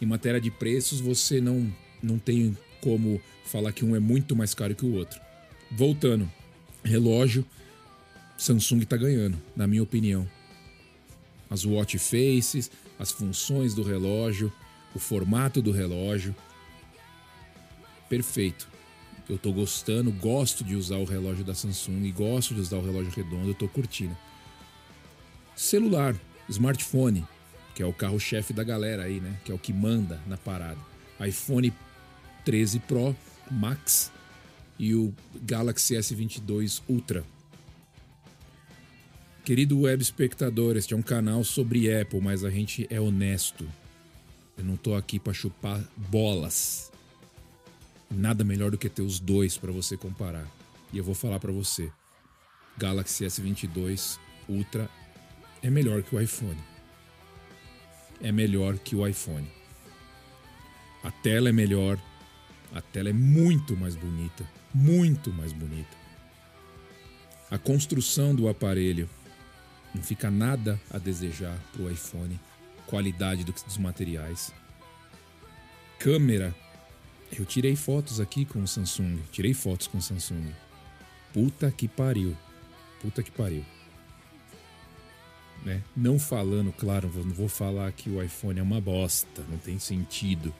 em 0.00 0.06
matéria 0.06 0.40
de 0.40 0.50
preços, 0.50 1.00
você 1.00 1.40
não, 1.40 1.72
não 2.02 2.18
tem 2.18 2.56
como 2.80 3.20
falar 3.44 3.72
que 3.72 3.84
um 3.84 3.94
é 3.94 4.00
muito 4.00 4.34
mais 4.34 4.54
caro 4.54 4.74
que 4.74 4.84
o 4.84 4.94
outro. 4.94 5.20
Voltando, 5.70 6.30
relógio, 6.84 7.44
Samsung 8.36 8.80
está 8.80 8.96
ganhando, 8.96 9.40
na 9.54 9.66
minha 9.66 9.82
opinião. 9.82 10.28
As 11.48 11.64
watch 11.64 11.98
faces, 11.98 12.70
as 12.98 13.12
funções 13.12 13.74
do 13.74 13.82
relógio, 13.82 14.52
o 14.94 14.98
formato 14.98 15.62
do 15.62 15.70
relógio. 15.70 16.34
Perfeito. 18.08 18.71
Eu 19.28 19.38
tô 19.38 19.52
gostando, 19.52 20.10
gosto 20.10 20.64
de 20.64 20.74
usar 20.74 20.96
o 20.96 21.04
relógio 21.04 21.44
da 21.44 21.54
Samsung, 21.54 22.10
gosto 22.12 22.54
de 22.54 22.60
usar 22.60 22.76
o 22.76 22.84
relógio 22.84 23.12
redondo, 23.12 23.48
eu 23.48 23.54
tô 23.54 23.68
curtindo. 23.68 24.16
Celular, 25.54 26.16
smartphone, 26.48 27.24
que 27.74 27.82
é 27.82 27.86
o 27.86 27.92
carro-chefe 27.92 28.52
da 28.52 28.64
galera 28.64 29.04
aí, 29.04 29.20
né? 29.20 29.38
Que 29.44 29.52
é 29.52 29.54
o 29.54 29.58
que 29.58 29.72
manda 29.72 30.20
na 30.26 30.36
parada. 30.36 30.78
iPhone 31.24 31.72
13 32.44 32.80
Pro 32.80 33.16
Max 33.50 34.10
e 34.78 34.94
o 34.94 35.14
Galaxy 35.42 35.94
S22 35.94 36.82
Ultra. 36.88 37.24
Querido 39.44 39.80
web 39.80 40.00
espectador, 40.00 40.76
este 40.76 40.94
é 40.94 40.96
um 40.96 41.02
canal 41.02 41.42
sobre 41.42 41.92
Apple, 41.92 42.20
mas 42.20 42.44
a 42.44 42.50
gente 42.50 42.86
é 42.90 43.00
honesto. 43.00 43.68
Eu 44.56 44.64
não 44.64 44.76
tô 44.76 44.94
aqui 44.94 45.18
para 45.18 45.32
chupar 45.32 45.82
bolas. 45.96 46.91
Nada 48.14 48.44
melhor 48.44 48.70
do 48.70 48.78
que 48.78 48.88
ter 48.88 49.02
os 49.02 49.18
dois 49.18 49.56
para 49.56 49.72
você 49.72 49.96
comparar. 49.96 50.46
E 50.92 50.98
eu 50.98 51.04
vou 51.04 51.14
falar 51.14 51.40
para 51.40 51.50
você. 51.50 51.90
Galaxy 52.76 53.24
S22 53.24 54.18
Ultra 54.48 54.88
é 55.62 55.70
melhor 55.70 56.02
que 56.02 56.14
o 56.14 56.20
iPhone. 56.20 56.58
É 58.20 58.30
melhor 58.30 58.78
que 58.78 58.94
o 58.94 59.06
iPhone. 59.06 59.48
A 61.02 61.10
tela 61.10 61.48
é 61.48 61.52
melhor. 61.52 61.98
A 62.74 62.80
tela 62.80 63.08
é 63.08 63.12
muito 63.12 63.76
mais 63.76 63.96
bonita, 63.96 64.48
muito 64.74 65.32
mais 65.32 65.52
bonita. 65.52 65.96
A 67.50 67.58
construção 67.58 68.34
do 68.34 68.48
aparelho 68.48 69.08
não 69.94 70.02
fica 70.02 70.30
nada 70.30 70.80
a 70.90 70.98
desejar 70.98 71.58
para 71.72 71.82
o 71.82 71.90
iPhone. 71.90 72.40
Qualidade 72.86 73.44
dos 73.44 73.78
materiais. 73.78 74.52
Câmera. 75.98 76.54
Eu 77.38 77.46
tirei 77.46 77.74
fotos 77.74 78.20
aqui 78.20 78.44
com 78.44 78.62
o 78.62 78.68
Samsung. 78.68 79.18
Tirei 79.30 79.54
fotos 79.54 79.86
com 79.86 79.98
o 79.98 80.02
Samsung. 80.02 80.52
Puta 81.32 81.70
que 81.70 81.88
pariu. 81.88 82.36
Puta 83.00 83.22
que 83.22 83.30
pariu. 83.30 83.64
Né? 85.64 85.82
Não 85.96 86.18
falando, 86.18 86.72
claro, 86.72 87.10
não 87.24 87.32
vou 87.32 87.48
falar 87.48 87.90
que 87.92 88.10
o 88.10 88.22
iPhone 88.22 88.58
é 88.58 88.62
uma 88.62 88.80
bosta, 88.80 89.42
não 89.48 89.56
tem 89.56 89.78
sentido. 89.78 90.52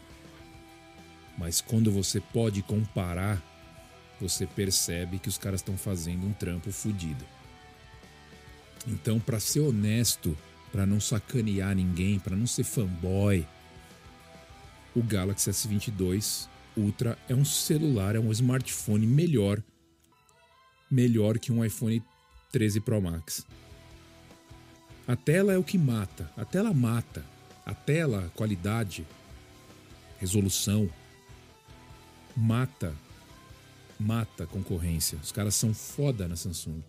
Mas 1.36 1.60
quando 1.60 1.90
você 1.90 2.20
pode 2.20 2.62
comparar, 2.62 3.42
você 4.20 4.46
percebe 4.46 5.18
que 5.18 5.28
os 5.28 5.36
caras 5.36 5.60
estão 5.60 5.76
fazendo 5.76 6.26
um 6.26 6.32
trampo 6.32 6.70
fodido. 6.70 7.24
Então, 8.86 9.20
para 9.20 9.40
ser 9.40 9.60
honesto, 9.60 10.38
para 10.70 10.86
não 10.86 11.00
sacanear 11.00 11.74
ninguém, 11.74 12.18
para 12.18 12.36
não 12.36 12.46
ser 12.46 12.64
fanboy, 12.64 13.46
o 14.94 15.02
Galaxy 15.02 15.50
S22 15.50 16.51
Ultra 16.76 17.18
é 17.28 17.34
um 17.34 17.44
celular, 17.44 18.16
é 18.16 18.20
um 18.20 18.30
smartphone 18.32 19.06
melhor, 19.06 19.62
melhor 20.90 21.38
que 21.38 21.52
um 21.52 21.64
iPhone 21.64 22.02
13 22.50 22.80
Pro 22.80 23.00
Max. 23.00 23.46
A 25.06 25.16
tela 25.16 25.52
é 25.52 25.58
o 25.58 25.64
que 25.64 25.76
mata, 25.76 26.30
a 26.36 26.44
tela 26.44 26.72
mata, 26.72 27.24
a 27.66 27.74
tela, 27.74 28.30
qualidade, 28.34 29.06
resolução, 30.18 30.88
mata, 32.36 32.94
mata 33.98 34.46
concorrência. 34.46 35.18
Os 35.22 35.32
caras 35.32 35.54
são 35.54 35.74
foda 35.74 36.26
na 36.28 36.36
Samsung. 36.36 36.82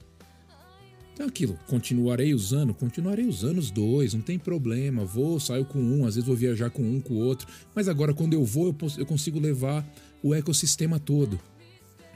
Então 1.13 1.28
aquilo, 1.28 1.60
continuarei 1.67 2.34
usando, 2.34 2.73
continuarei 2.73 3.28
usando 3.28 3.60
os 3.60 3.69
dois, 3.69 4.13
não 4.13 4.21
tem 4.21 4.39
problema. 4.39 5.06
Vou, 5.06 5.39
saio 5.39 5.63
com 5.63 5.80
um, 5.80 6.06
às 6.06 6.15
vezes 6.15 6.28
vou 6.28 6.36
viajar 6.36 6.71
com 6.71 6.82
um, 6.82 6.99
com 6.99 7.13
o 7.13 7.17
outro. 7.17 7.47
Mas 7.76 7.88
agora 7.88 8.13
quando 8.13 8.34
eu 8.34 8.43
vou, 8.43 8.67
eu, 8.67 8.76
eu 8.97 9.06
consigo 9.06 9.39
levar 9.39 9.86
o 10.23 10.34
ecossistema 10.34 10.99
todo. 10.99 11.39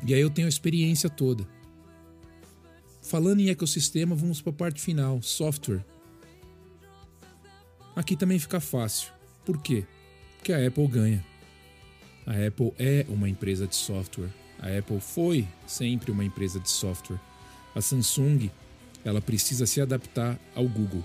E 0.06 0.14
aí 0.14 0.22
eu 0.22 0.30
tenho 0.30 0.48
a 0.48 0.50
experiência 0.50 1.10
toda. 1.10 1.48
Falando 3.02 3.40
em 3.40 3.50
ecossistema, 3.50 4.16
vamos 4.16 4.42
para 4.42 4.50
a 4.52 4.56
parte 4.56 4.82
final, 4.82 5.22
software. 5.22 5.86
Aqui 7.96 8.16
também 8.16 8.38
fica 8.40 8.60
fácil. 8.60 9.12
Por 9.46 9.62
quê? 9.62 9.86
Porque 10.38 10.52
a 10.52 10.68
Apple 10.68 10.88
ganha. 10.88 11.26
A 12.26 12.34
Apple 12.48 12.74
é 12.78 13.06
uma 13.08 13.30
empresa 13.30 13.66
de 13.66 13.76
software. 13.76 14.30
A 14.60 14.76
Apple 14.78 15.00
foi 15.00 15.48
sempre 15.66 16.12
uma 16.12 16.26
empresa 16.26 16.60
de 16.60 16.70
software. 16.70 17.20
A 17.74 17.82
Samsung 17.82 18.50
ela 19.08 19.22
precisa 19.22 19.66
se 19.66 19.80
adaptar 19.80 20.38
ao 20.54 20.68
Google. 20.68 21.02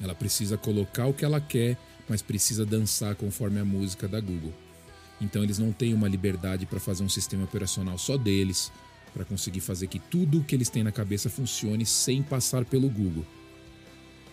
Ela 0.00 0.14
precisa 0.14 0.56
colocar 0.56 1.06
o 1.06 1.12
que 1.12 1.24
ela 1.24 1.40
quer, 1.40 1.76
mas 2.08 2.22
precisa 2.22 2.64
dançar 2.64 3.16
conforme 3.16 3.58
a 3.58 3.64
música 3.64 4.06
da 4.06 4.20
Google. 4.20 4.54
Então 5.20 5.42
eles 5.42 5.58
não 5.58 5.72
têm 5.72 5.92
uma 5.92 6.06
liberdade 6.06 6.66
para 6.66 6.78
fazer 6.78 7.02
um 7.02 7.08
sistema 7.08 7.42
operacional 7.42 7.98
só 7.98 8.16
deles, 8.16 8.70
para 9.12 9.24
conseguir 9.24 9.58
fazer 9.58 9.88
que 9.88 9.98
tudo 9.98 10.38
o 10.38 10.44
que 10.44 10.54
eles 10.54 10.68
têm 10.68 10.84
na 10.84 10.92
cabeça 10.92 11.28
funcione 11.28 11.84
sem 11.84 12.22
passar 12.22 12.64
pelo 12.64 12.88
Google. 12.88 13.26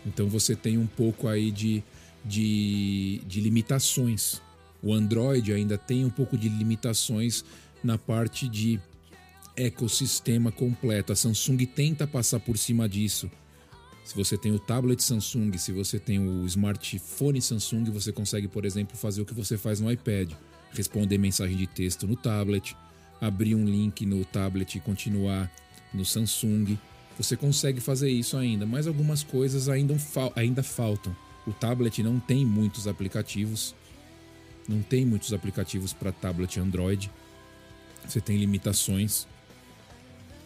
Então 0.06 0.30
você 0.30 0.56
tem 0.56 0.78
um 0.78 0.88
pouco 0.88 1.28
aí 1.28 1.50
de, 1.50 1.84
de, 2.24 3.24
de 3.26 3.42
limitações. 3.42 4.40
O 4.84 4.94
Android 4.94 5.52
ainda 5.52 5.80
tem 5.80 6.06
um 6.06 6.12
pouco 6.12 6.38
de 6.38 6.48
limitações 6.48 7.44
na 7.84 7.98
parte 7.98 8.48
de 8.48 8.80
ecossistema 9.56 10.52
completo. 10.52 11.12
A 11.12 11.16
Samsung 11.16 11.58
tenta 11.66 12.08
passar 12.08 12.40
por 12.40 12.58
cima 12.58 12.88
disso. 12.88 13.30
Se 14.04 14.16
você 14.16 14.38
tem 14.38 14.52
o 14.52 14.60
tablet 14.60 15.02
Samsung, 15.02 15.58
se 15.58 15.72
você 15.72 16.00
tem 16.00 16.20
o 16.20 16.46
smartphone 16.46 17.42
Samsung, 17.42 17.86
você 17.92 18.12
consegue, 18.12 18.48
por 18.48 18.66
exemplo, 18.66 18.98
fazer 18.98 19.22
o 19.22 19.26
que 19.26 19.34
você 19.34 19.58
faz 19.58 19.80
no 19.80 19.92
iPad: 19.92 20.32
responder 20.72 21.18
mensagem 21.18 21.56
de 21.56 21.68
texto 21.68 22.08
no 22.08 22.16
tablet, 22.16 22.76
abrir 23.20 23.56
um 23.56 23.66
link 23.66 24.06
no 24.06 24.26
tablet 24.26 24.76
e 24.76 24.80
continuar 24.80 25.52
no 25.94 26.04
Samsung. 26.04 26.78
Você 27.18 27.38
consegue 27.38 27.80
fazer 27.80 28.10
isso 28.10 28.36
ainda, 28.36 28.66
mas 28.66 28.88
algumas 28.88 29.22
coisas 29.22 29.70
ainda, 29.70 29.96
ainda 30.36 30.64
faltam. 30.64 31.16
O 31.46 31.54
tablet 31.54 32.02
não 32.02 32.20
tem 32.20 32.46
muitos 32.46 32.88
aplicativos, 32.88 33.76
não 34.68 34.82
tem 34.82 35.06
muitos 35.06 35.34
aplicativos 35.34 35.94
para 35.94 36.12
tablet 36.12 36.60
Android. 36.60 37.12
Você 38.08 38.20
tem 38.20 38.38
limitações. 38.38 39.28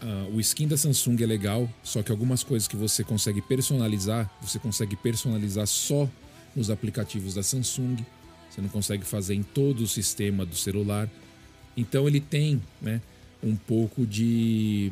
Uh, 0.01 0.36
o 0.36 0.39
skin 0.39 0.67
da 0.67 0.77
Samsung 0.77 1.21
é 1.21 1.25
legal, 1.25 1.69
só 1.84 2.03
que 2.03 2.12
algumas 2.12 2.43
coisas 2.43 2.67
que 2.67 2.75
você 2.75 3.03
consegue 3.03 3.41
personalizar, 3.41 4.29
você 4.41 4.60
consegue 4.60 4.95
personalizar 4.95 5.65
só 5.65 6.10
nos 6.55 6.69
aplicativos 6.69 7.34
da 7.34 7.43
Samsung. 7.43 7.97
Você 8.49 8.62
não 8.62 8.69
consegue 8.69 9.03
fazer 9.03 9.36
em 9.36 9.43
todo 9.43 9.81
o 9.81 9.88
sistema 9.88 10.45
do 10.45 10.55
celular. 10.55 11.10
Então 11.75 12.08
ele 12.08 12.21
tem 12.21 12.62
né, 12.81 13.01
um 13.43 13.55
pouco 13.55 14.05
de, 14.05 14.91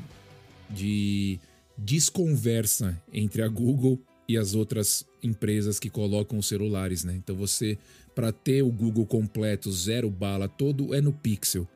de 0.70 1.39
desconversa 1.78 3.02
entre 3.12 3.42
a 3.42 3.48
Google 3.48 4.00
e 4.28 4.38
as 4.38 4.54
outras 4.54 5.06
empresas 5.22 5.80
que 5.80 5.89
colocam 5.89 6.39
os 6.39 6.48
celulares. 6.48 7.04
Né? 7.04 7.16
Então 7.16 7.36
você, 7.36 7.78
para 8.13 8.32
ter 8.32 8.62
o 8.62 8.70
Google 8.70 9.06
completo, 9.06 9.72
zero 9.72 10.10
bala, 10.10 10.48
todo 10.48 10.94
é 10.94 11.00
no 11.00 11.13
Pixel 11.13 11.68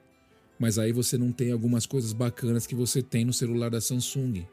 mas 0.59 0.79
aí 0.79 0.91
você 0.91 1.17
não 1.17 1.31
tem 1.31 1.51
algumas 1.51 1.85
coisas 1.85 2.13
bacanas 2.13 2.65
que 2.65 2.75
você 2.75 3.01
tem 3.01 3.25
no 3.25 3.33
celular 3.33 3.69
da 3.69 3.79
Samsung, 3.79 4.45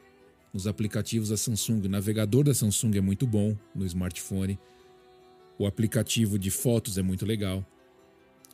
nos 0.53 0.67
aplicativos 0.67 1.29
da 1.29 1.37
Samsung. 1.37 1.85
O 1.85 1.89
navegador 1.89 2.43
da 2.43 2.53
Samsung 2.53 2.97
é 2.97 3.01
muito 3.01 3.25
bom 3.25 3.57
no 3.73 3.85
smartphone. 3.85 4.59
O 5.57 5.65
aplicativo 5.65 6.37
de 6.37 6.51
fotos 6.51 6.97
é 6.97 7.01
muito 7.01 7.25
legal. 7.25 7.65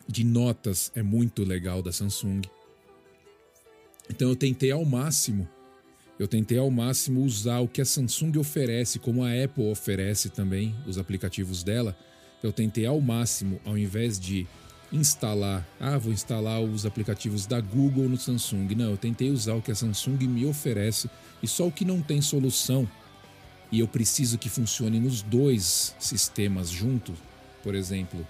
De 0.07 0.23
notas 0.23 0.91
é 0.95 1.03
muito 1.03 1.43
legal 1.43 1.81
da 1.81 1.91
Samsung. 1.91 2.41
Então 4.09 4.29
eu 4.29 4.35
tentei 4.35 4.71
ao 4.71 4.83
máximo, 4.83 5.47
eu 6.19 6.27
tentei 6.27 6.57
ao 6.57 6.69
máximo 6.69 7.23
usar 7.23 7.59
o 7.59 7.67
que 7.67 7.81
a 7.81 7.85
Samsung 7.85 8.37
oferece, 8.37 8.99
como 8.99 9.23
a 9.23 9.31
Apple 9.31 9.71
oferece 9.71 10.29
também, 10.29 10.75
os 10.85 10.97
aplicativos 10.97 11.63
dela. 11.63 11.97
Eu 12.43 12.51
tentei 12.51 12.85
ao 12.85 12.99
máximo, 12.99 13.59
ao 13.63 13.77
invés 13.77 14.19
de 14.19 14.47
instalar, 14.91 15.65
ah, 15.79 15.97
vou 15.97 16.11
instalar 16.11 16.61
os 16.61 16.85
aplicativos 16.85 17.45
da 17.45 17.61
Google 17.61 18.09
no 18.09 18.17
Samsung. 18.17 18.75
Não, 18.75 18.91
eu 18.91 18.97
tentei 18.97 19.31
usar 19.31 19.53
o 19.53 19.61
que 19.61 19.71
a 19.71 19.75
Samsung 19.75 20.27
me 20.27 20.45
oferece 20.45 21.09
e 21.41 21.47
só 21.47 21.67
o 21.67 21.71
que 21.71 21.85
não 21.85 22.01
tem 22.01 22.21
solução 22.21 22.87
e 23.71 23.79
eu 23.79 23.87
preciso 23.87 24.37
que 24.37 24.49
funcione 24.49 24.99
nos 24.99 25.21
dois 25.21 25.95
sistemas 25.97 26.69
junto, 26.69 27.13
por 27.63 27.73
exemplo, 27.73 28.27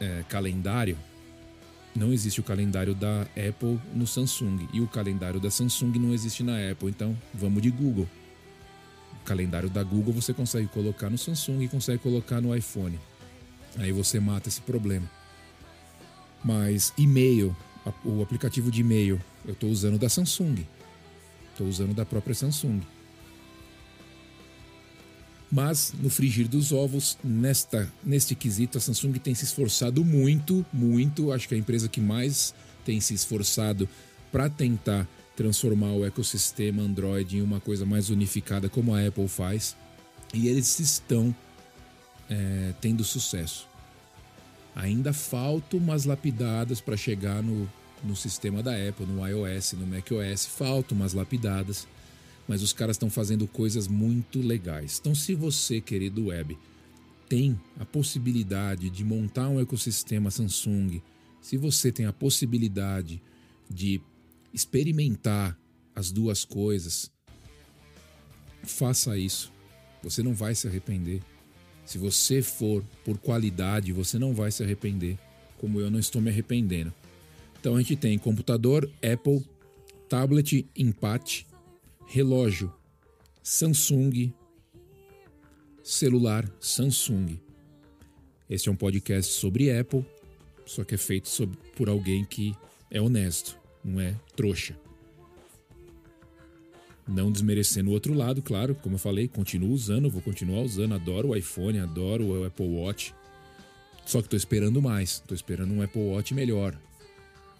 é, 0.00 0.24
calendário, 0.28 0.98
não 1.94 2.12
existe 2.12 2.40
o 2.40 2.42
calendário 2.42 2.94
da 2.94 3.22
Apple 3.22 3.78
no 3.94 4.06
Samsung 4.06 4.68
e 4.72 4.80
o 4.80 4.88
calendário 4.88 5.38
da 5.38 5.50
Samsung 5.50 5.92
não 5.98 6.12
existe 6.12 6.42
na 6.42 6.56
Apple, 6.70 6.88
então 6.88 7.16
vamos 7.32 7.62
de 7.62 7.70
Google. 7.70 8.08
O 9.22 9.24
calendário 9.24 9.70
da 9.70 9.82
Google 9.82 10.12
você 10.12 10.32
consegue 10.32 10.66
colocar 10.68 11.08
no 11.08 11.18
Samsung 11.18 11.62
e 11.62 11.68
consegue 11.68 12.02
colocar 12.02 12.40
no 12.40 12.54
iPhone. 12.54 12.98
Aí 13.78 13.92
você 13.92 14.18
mata 14.18 14.48
esse 14.48 14.60
problema. 14.60 15.08
Mas 16.44 16.92
e-mail, 16.96 17.54
o 18.04 18.22
aplicativo 18.22 18.70
de 18.70 18.80
e-mail, 18.80 19.20
eu 19.44 19.52
estou 19.52 19.70
usando 19.70 19.98
da 19.98 20.08
Samsung. 20.08 20.66
Estou 21.52 21.66
usando 21.66 21.94
da 21.94 22.04
própria 22.04 22.34
Samsung. 22.34 22.80
Mas 25.50 25.92
no 26.00 26.08
frigir 26.08 26.46
dos 26.46 26.70
ovos, 26.70 27.18
nesta, 27.24 27.92
neste 28.04 28.34
quesito, 28.34 28.78
a 28.78 28.80
Samsung 28.80 29.12
tem 29.14 29.34
se 29.34 29.44
esforçado 29.44 30.04
muito, 30.04 30.64
muito. 30.72 31.32
Acho 31.32 31.48
que 31.48 31.54
é 31.54 31.56
a 31.56 31.60
empresa 31.60 31.88
que 31.88 32.00
mais 32.00 32.54
tem 32.84 33.00
se 33.00 33.14
esforçado 33.14 33.88
para 34.30 34.48
tentar 34.48 35.08
transformar 35.36 35.92
o 35.92 36.04
ecossistema 36.04 36.82
Android 36.82 37.38
em 37.38 37.42
uma 37.42 37.58
coisa 37.58 37.84
mais 37.84 38.10
unificada, 38.10 38.68
como 38.68 38.94
a 38.94 39.06
Apple 39.06 39.26
faz. 39.26 39.76
E 40.32 40.46
eles 40.46 40.78
estão 40.78 41.34
é, 42.28 42.72
tendo 42.80 43.02
sucesso. 43.02 43.69
Ainda 44.74 45.12
faltam 45.12 45.78
umas 45.78 46.04
lapidadas 46.04 46.80
para 46.80 46.96
chegar 46.96 47.42
no, 47.42 47.70
no 48.04 48.14
sistema 48.14 48.62
da 48.62 48.72
Apple, 48.72 49.06
no 49.06 49.26
iOS, 49.26 49.72
no 49.72 49.86
macOS. 49.86 50.46
Faltam 50.46 50.96
umas 50.96 51.12
lapidadas 51.12 51.86
mas 52.50 52.62
os 52.62 52.72
caras 52.72 52.94
estão 52.96 53.08
fazendo 53.08 53.46
coisas 53.46 53.86
muito 53.86 54.40
legais. 54.40 54.98
Então, 55.00 55.14
se 55.14 55.36
você, 55.36 55.80
querido 55.80 56.26
web, 56.26 56.58
tem 57.28 57.56
a 57.78 57.84
possibilidade 57.84 58.90
de 58.90 59.04
montar 59.04 59.48
um 59.48 59.60
ecossistema 59.60 60.32
Samsung, 60.32 61.00
se 61.40 61.56
você 61.56 61.92
tem 61.92 62.06
a 62.06 62.12
possibilidade 62.12 63.22
de 63.70 64.00
experimentar 64.52 65.56
as 65.94 66.10
duas 66.10 66.44
coisas, 66.44 67.08
faça 68.64 69.16
isso. 69.16 69.52
Você 70.02 70.20
não 70.20 70.34
vai 70.34 70.52
se 70.56 70.66
arrepender. 70.66 71.22
Se 71.90 71.98
você 71.98 72.40
for 72.40 72.84
por 73.04 73.18
qualidade, 73.18 73.92
você 73.92 74.16
não 74.16 74.32
vai 74.32 74.52
se 74.52 74.62
arrepender, 74.62 75.18
como 75.58 75.80
eu 75.80 75.90
não 75.90 75.98
estou 75.98 76.22
me 76.22 76.30
arrependendo. 76.30 76.94
Então 77.58 77.74
a 77.74 77.80
gente 77.80 77.96
tem 77.96 78.16
computador 78.16 78.88
Apple, 79.02 79.44
tablet 80.08 80.70
empate, 80.76 81.48
relógio 82.06 82.72
Samsung, 83.42 84.32
celular 85.82 86.48
Samsung. 86.60 87.40
Este 88.48 88.68
é 88.68 88.72
um 88.72 88.76
podcast 88.76 89.32
sobre 89.32 89.76
Apple, 89.76 90.06
só 90.64 90.84
que 90.84 90.94
é 90.94 90.98
feito 90.98 91.28
sobre, 91.28 91.58
por 91.74 91.88
alguém 91.88 92.24
que 92.24 92.54
é 92.88 93.00
honesto, 93.00 93.58
não 93.82 94.00
é 94.00 94.14
trouxa. 94.36 94.78
Não 97.10 97.32
desmerecendo 97.32 97.90
o 97.90 97.92
outro 97.92 98.14
lado, 98.14 98.40
claro, 98.40 98.72
como 98.76 98.94
eu 98.94 98.98
falei, 98.98 99.26
continuo 99.26 99.72
usando, 99.72 100.08
vou 100.08 100.22
continuar 100.22 100.60
usando, 100.60 100.94
adoro 100.94 101.30
o 101.30 101.36
iPhone, 101.36 101.80
adoro 101.80 102.24
o 102.24 102.44
Apple 102.44 102.68
Watch. 102.68 103.12
Só 104.06 104.20
que 104.20 104.26
estou 104.26 104.36
esperando 104.36 104.80
mais, 104.80 105.14
estou 105.14 105.34
esperando 105.34 105.74
um 105.74 105.82
Apple 105.82 106.02
Watch 106.02 106.32
melhor, 106.32 106.78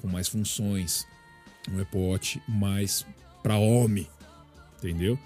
com 0.01 0.07
mais 0.07 0.29
funções, 0.29 1.05
um 1.69 1.81
Apple 1.81 1.99
Watch 1.99 2.41
mais 2.49 3.05
para 3.43 3.57
homem, 3.57 4.07
entendeu? 4.79 5.19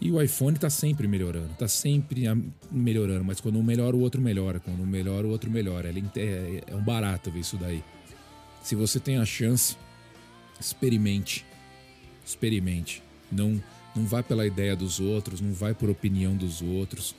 E 0.00 0.10
o 0.10 0.20
iPhone 0.20 0.58
tá 0.58 0.70
sempre 0.70 1.06
melhorando, 1.06 1.50
tá 1.58 1.68
sempre 1.68 2.24
melhorando, 2.70 3.24
mas 3.24 3.40
quando 3.40 3.58
um 3.58 3.62
melhora, 3.62 3.94
o 3.94 4.00
outro 4.00 4.20
melhora, 4.20 4.58
quando 4.58 4.80
um 4.82 4.86
melhora, 4.86 5.26
o 5.26 5.30
outro 5.30 5.50
melhora. 5.50 5.90
É, 6.16 6.64
é 6.66 6.74
um 6.74 6.82
barato 6.82 7.30
ver 7.30 7.40
isso 7.40 7.56
daí. 7.56 7.84
Se 8.62 8.74
você 8.74 8.98
tem 8.98 9.18
a 9.18 9.24
chance, 9.24 9.76
experimente. 10.58 11.46
Experimente. 12.24 13.02
Não, 13.30 13.62
não 13.94 14.04
vai 14.04 14.22
pela 14.22 14.46
ideia 14.46 14.76
dos 14.76 15.00
outros, 15.00 15.40
não 15.40 15.52
vai 15.52 15.74
por 15.74 15.90
opinião 15.90 16.36
dos 16.36 16.62
outros. 16.62 17.14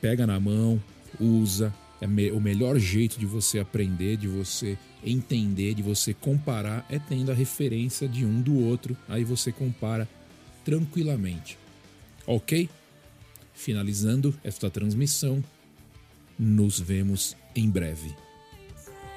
Pega 0.00 0.26
na 0.26 0.38
mão, 0.38 0.82
usa. 1.18 1.72
É 2.00 2.06
o 2.32 2.40
melhor 2.40 2.78
jeito 2.80 3.16
de 3.16 3.24
você 3.24 3.60
aprender, 3.60 4.16
de 4.16 4.26
você 4.26 4.76
entender, 5.04 5.74
de 5.74 5.82
você 5.82 6.12
comparar 6.12 6.84
é 6.90 6.98
tendo 6.98 7.30
a 7.30 7.34
referência 7.34 8.08
de 8.08 8.24
um 8.24 8.40
do 8.40 8.58
outro. 8.58 8.96
Aí 9.08 9.22
você 9.22 9.52
compara 9.52 10.08
tranquilamente. 10.64 11.58
Ok? 12.26 12.68
Finalizando 13.54 14.34
esta 14.42 14.70
transmissão, 14.70 15.42
nos 16.38 16.80
vemos 16.80 17.36
em 17.54 17.70
breve. 17.70 18.14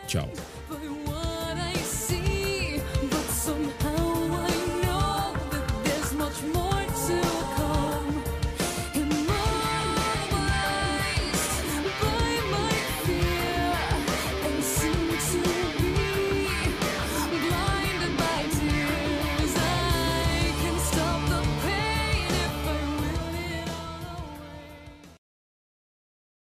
Tchau. 0.08 0.32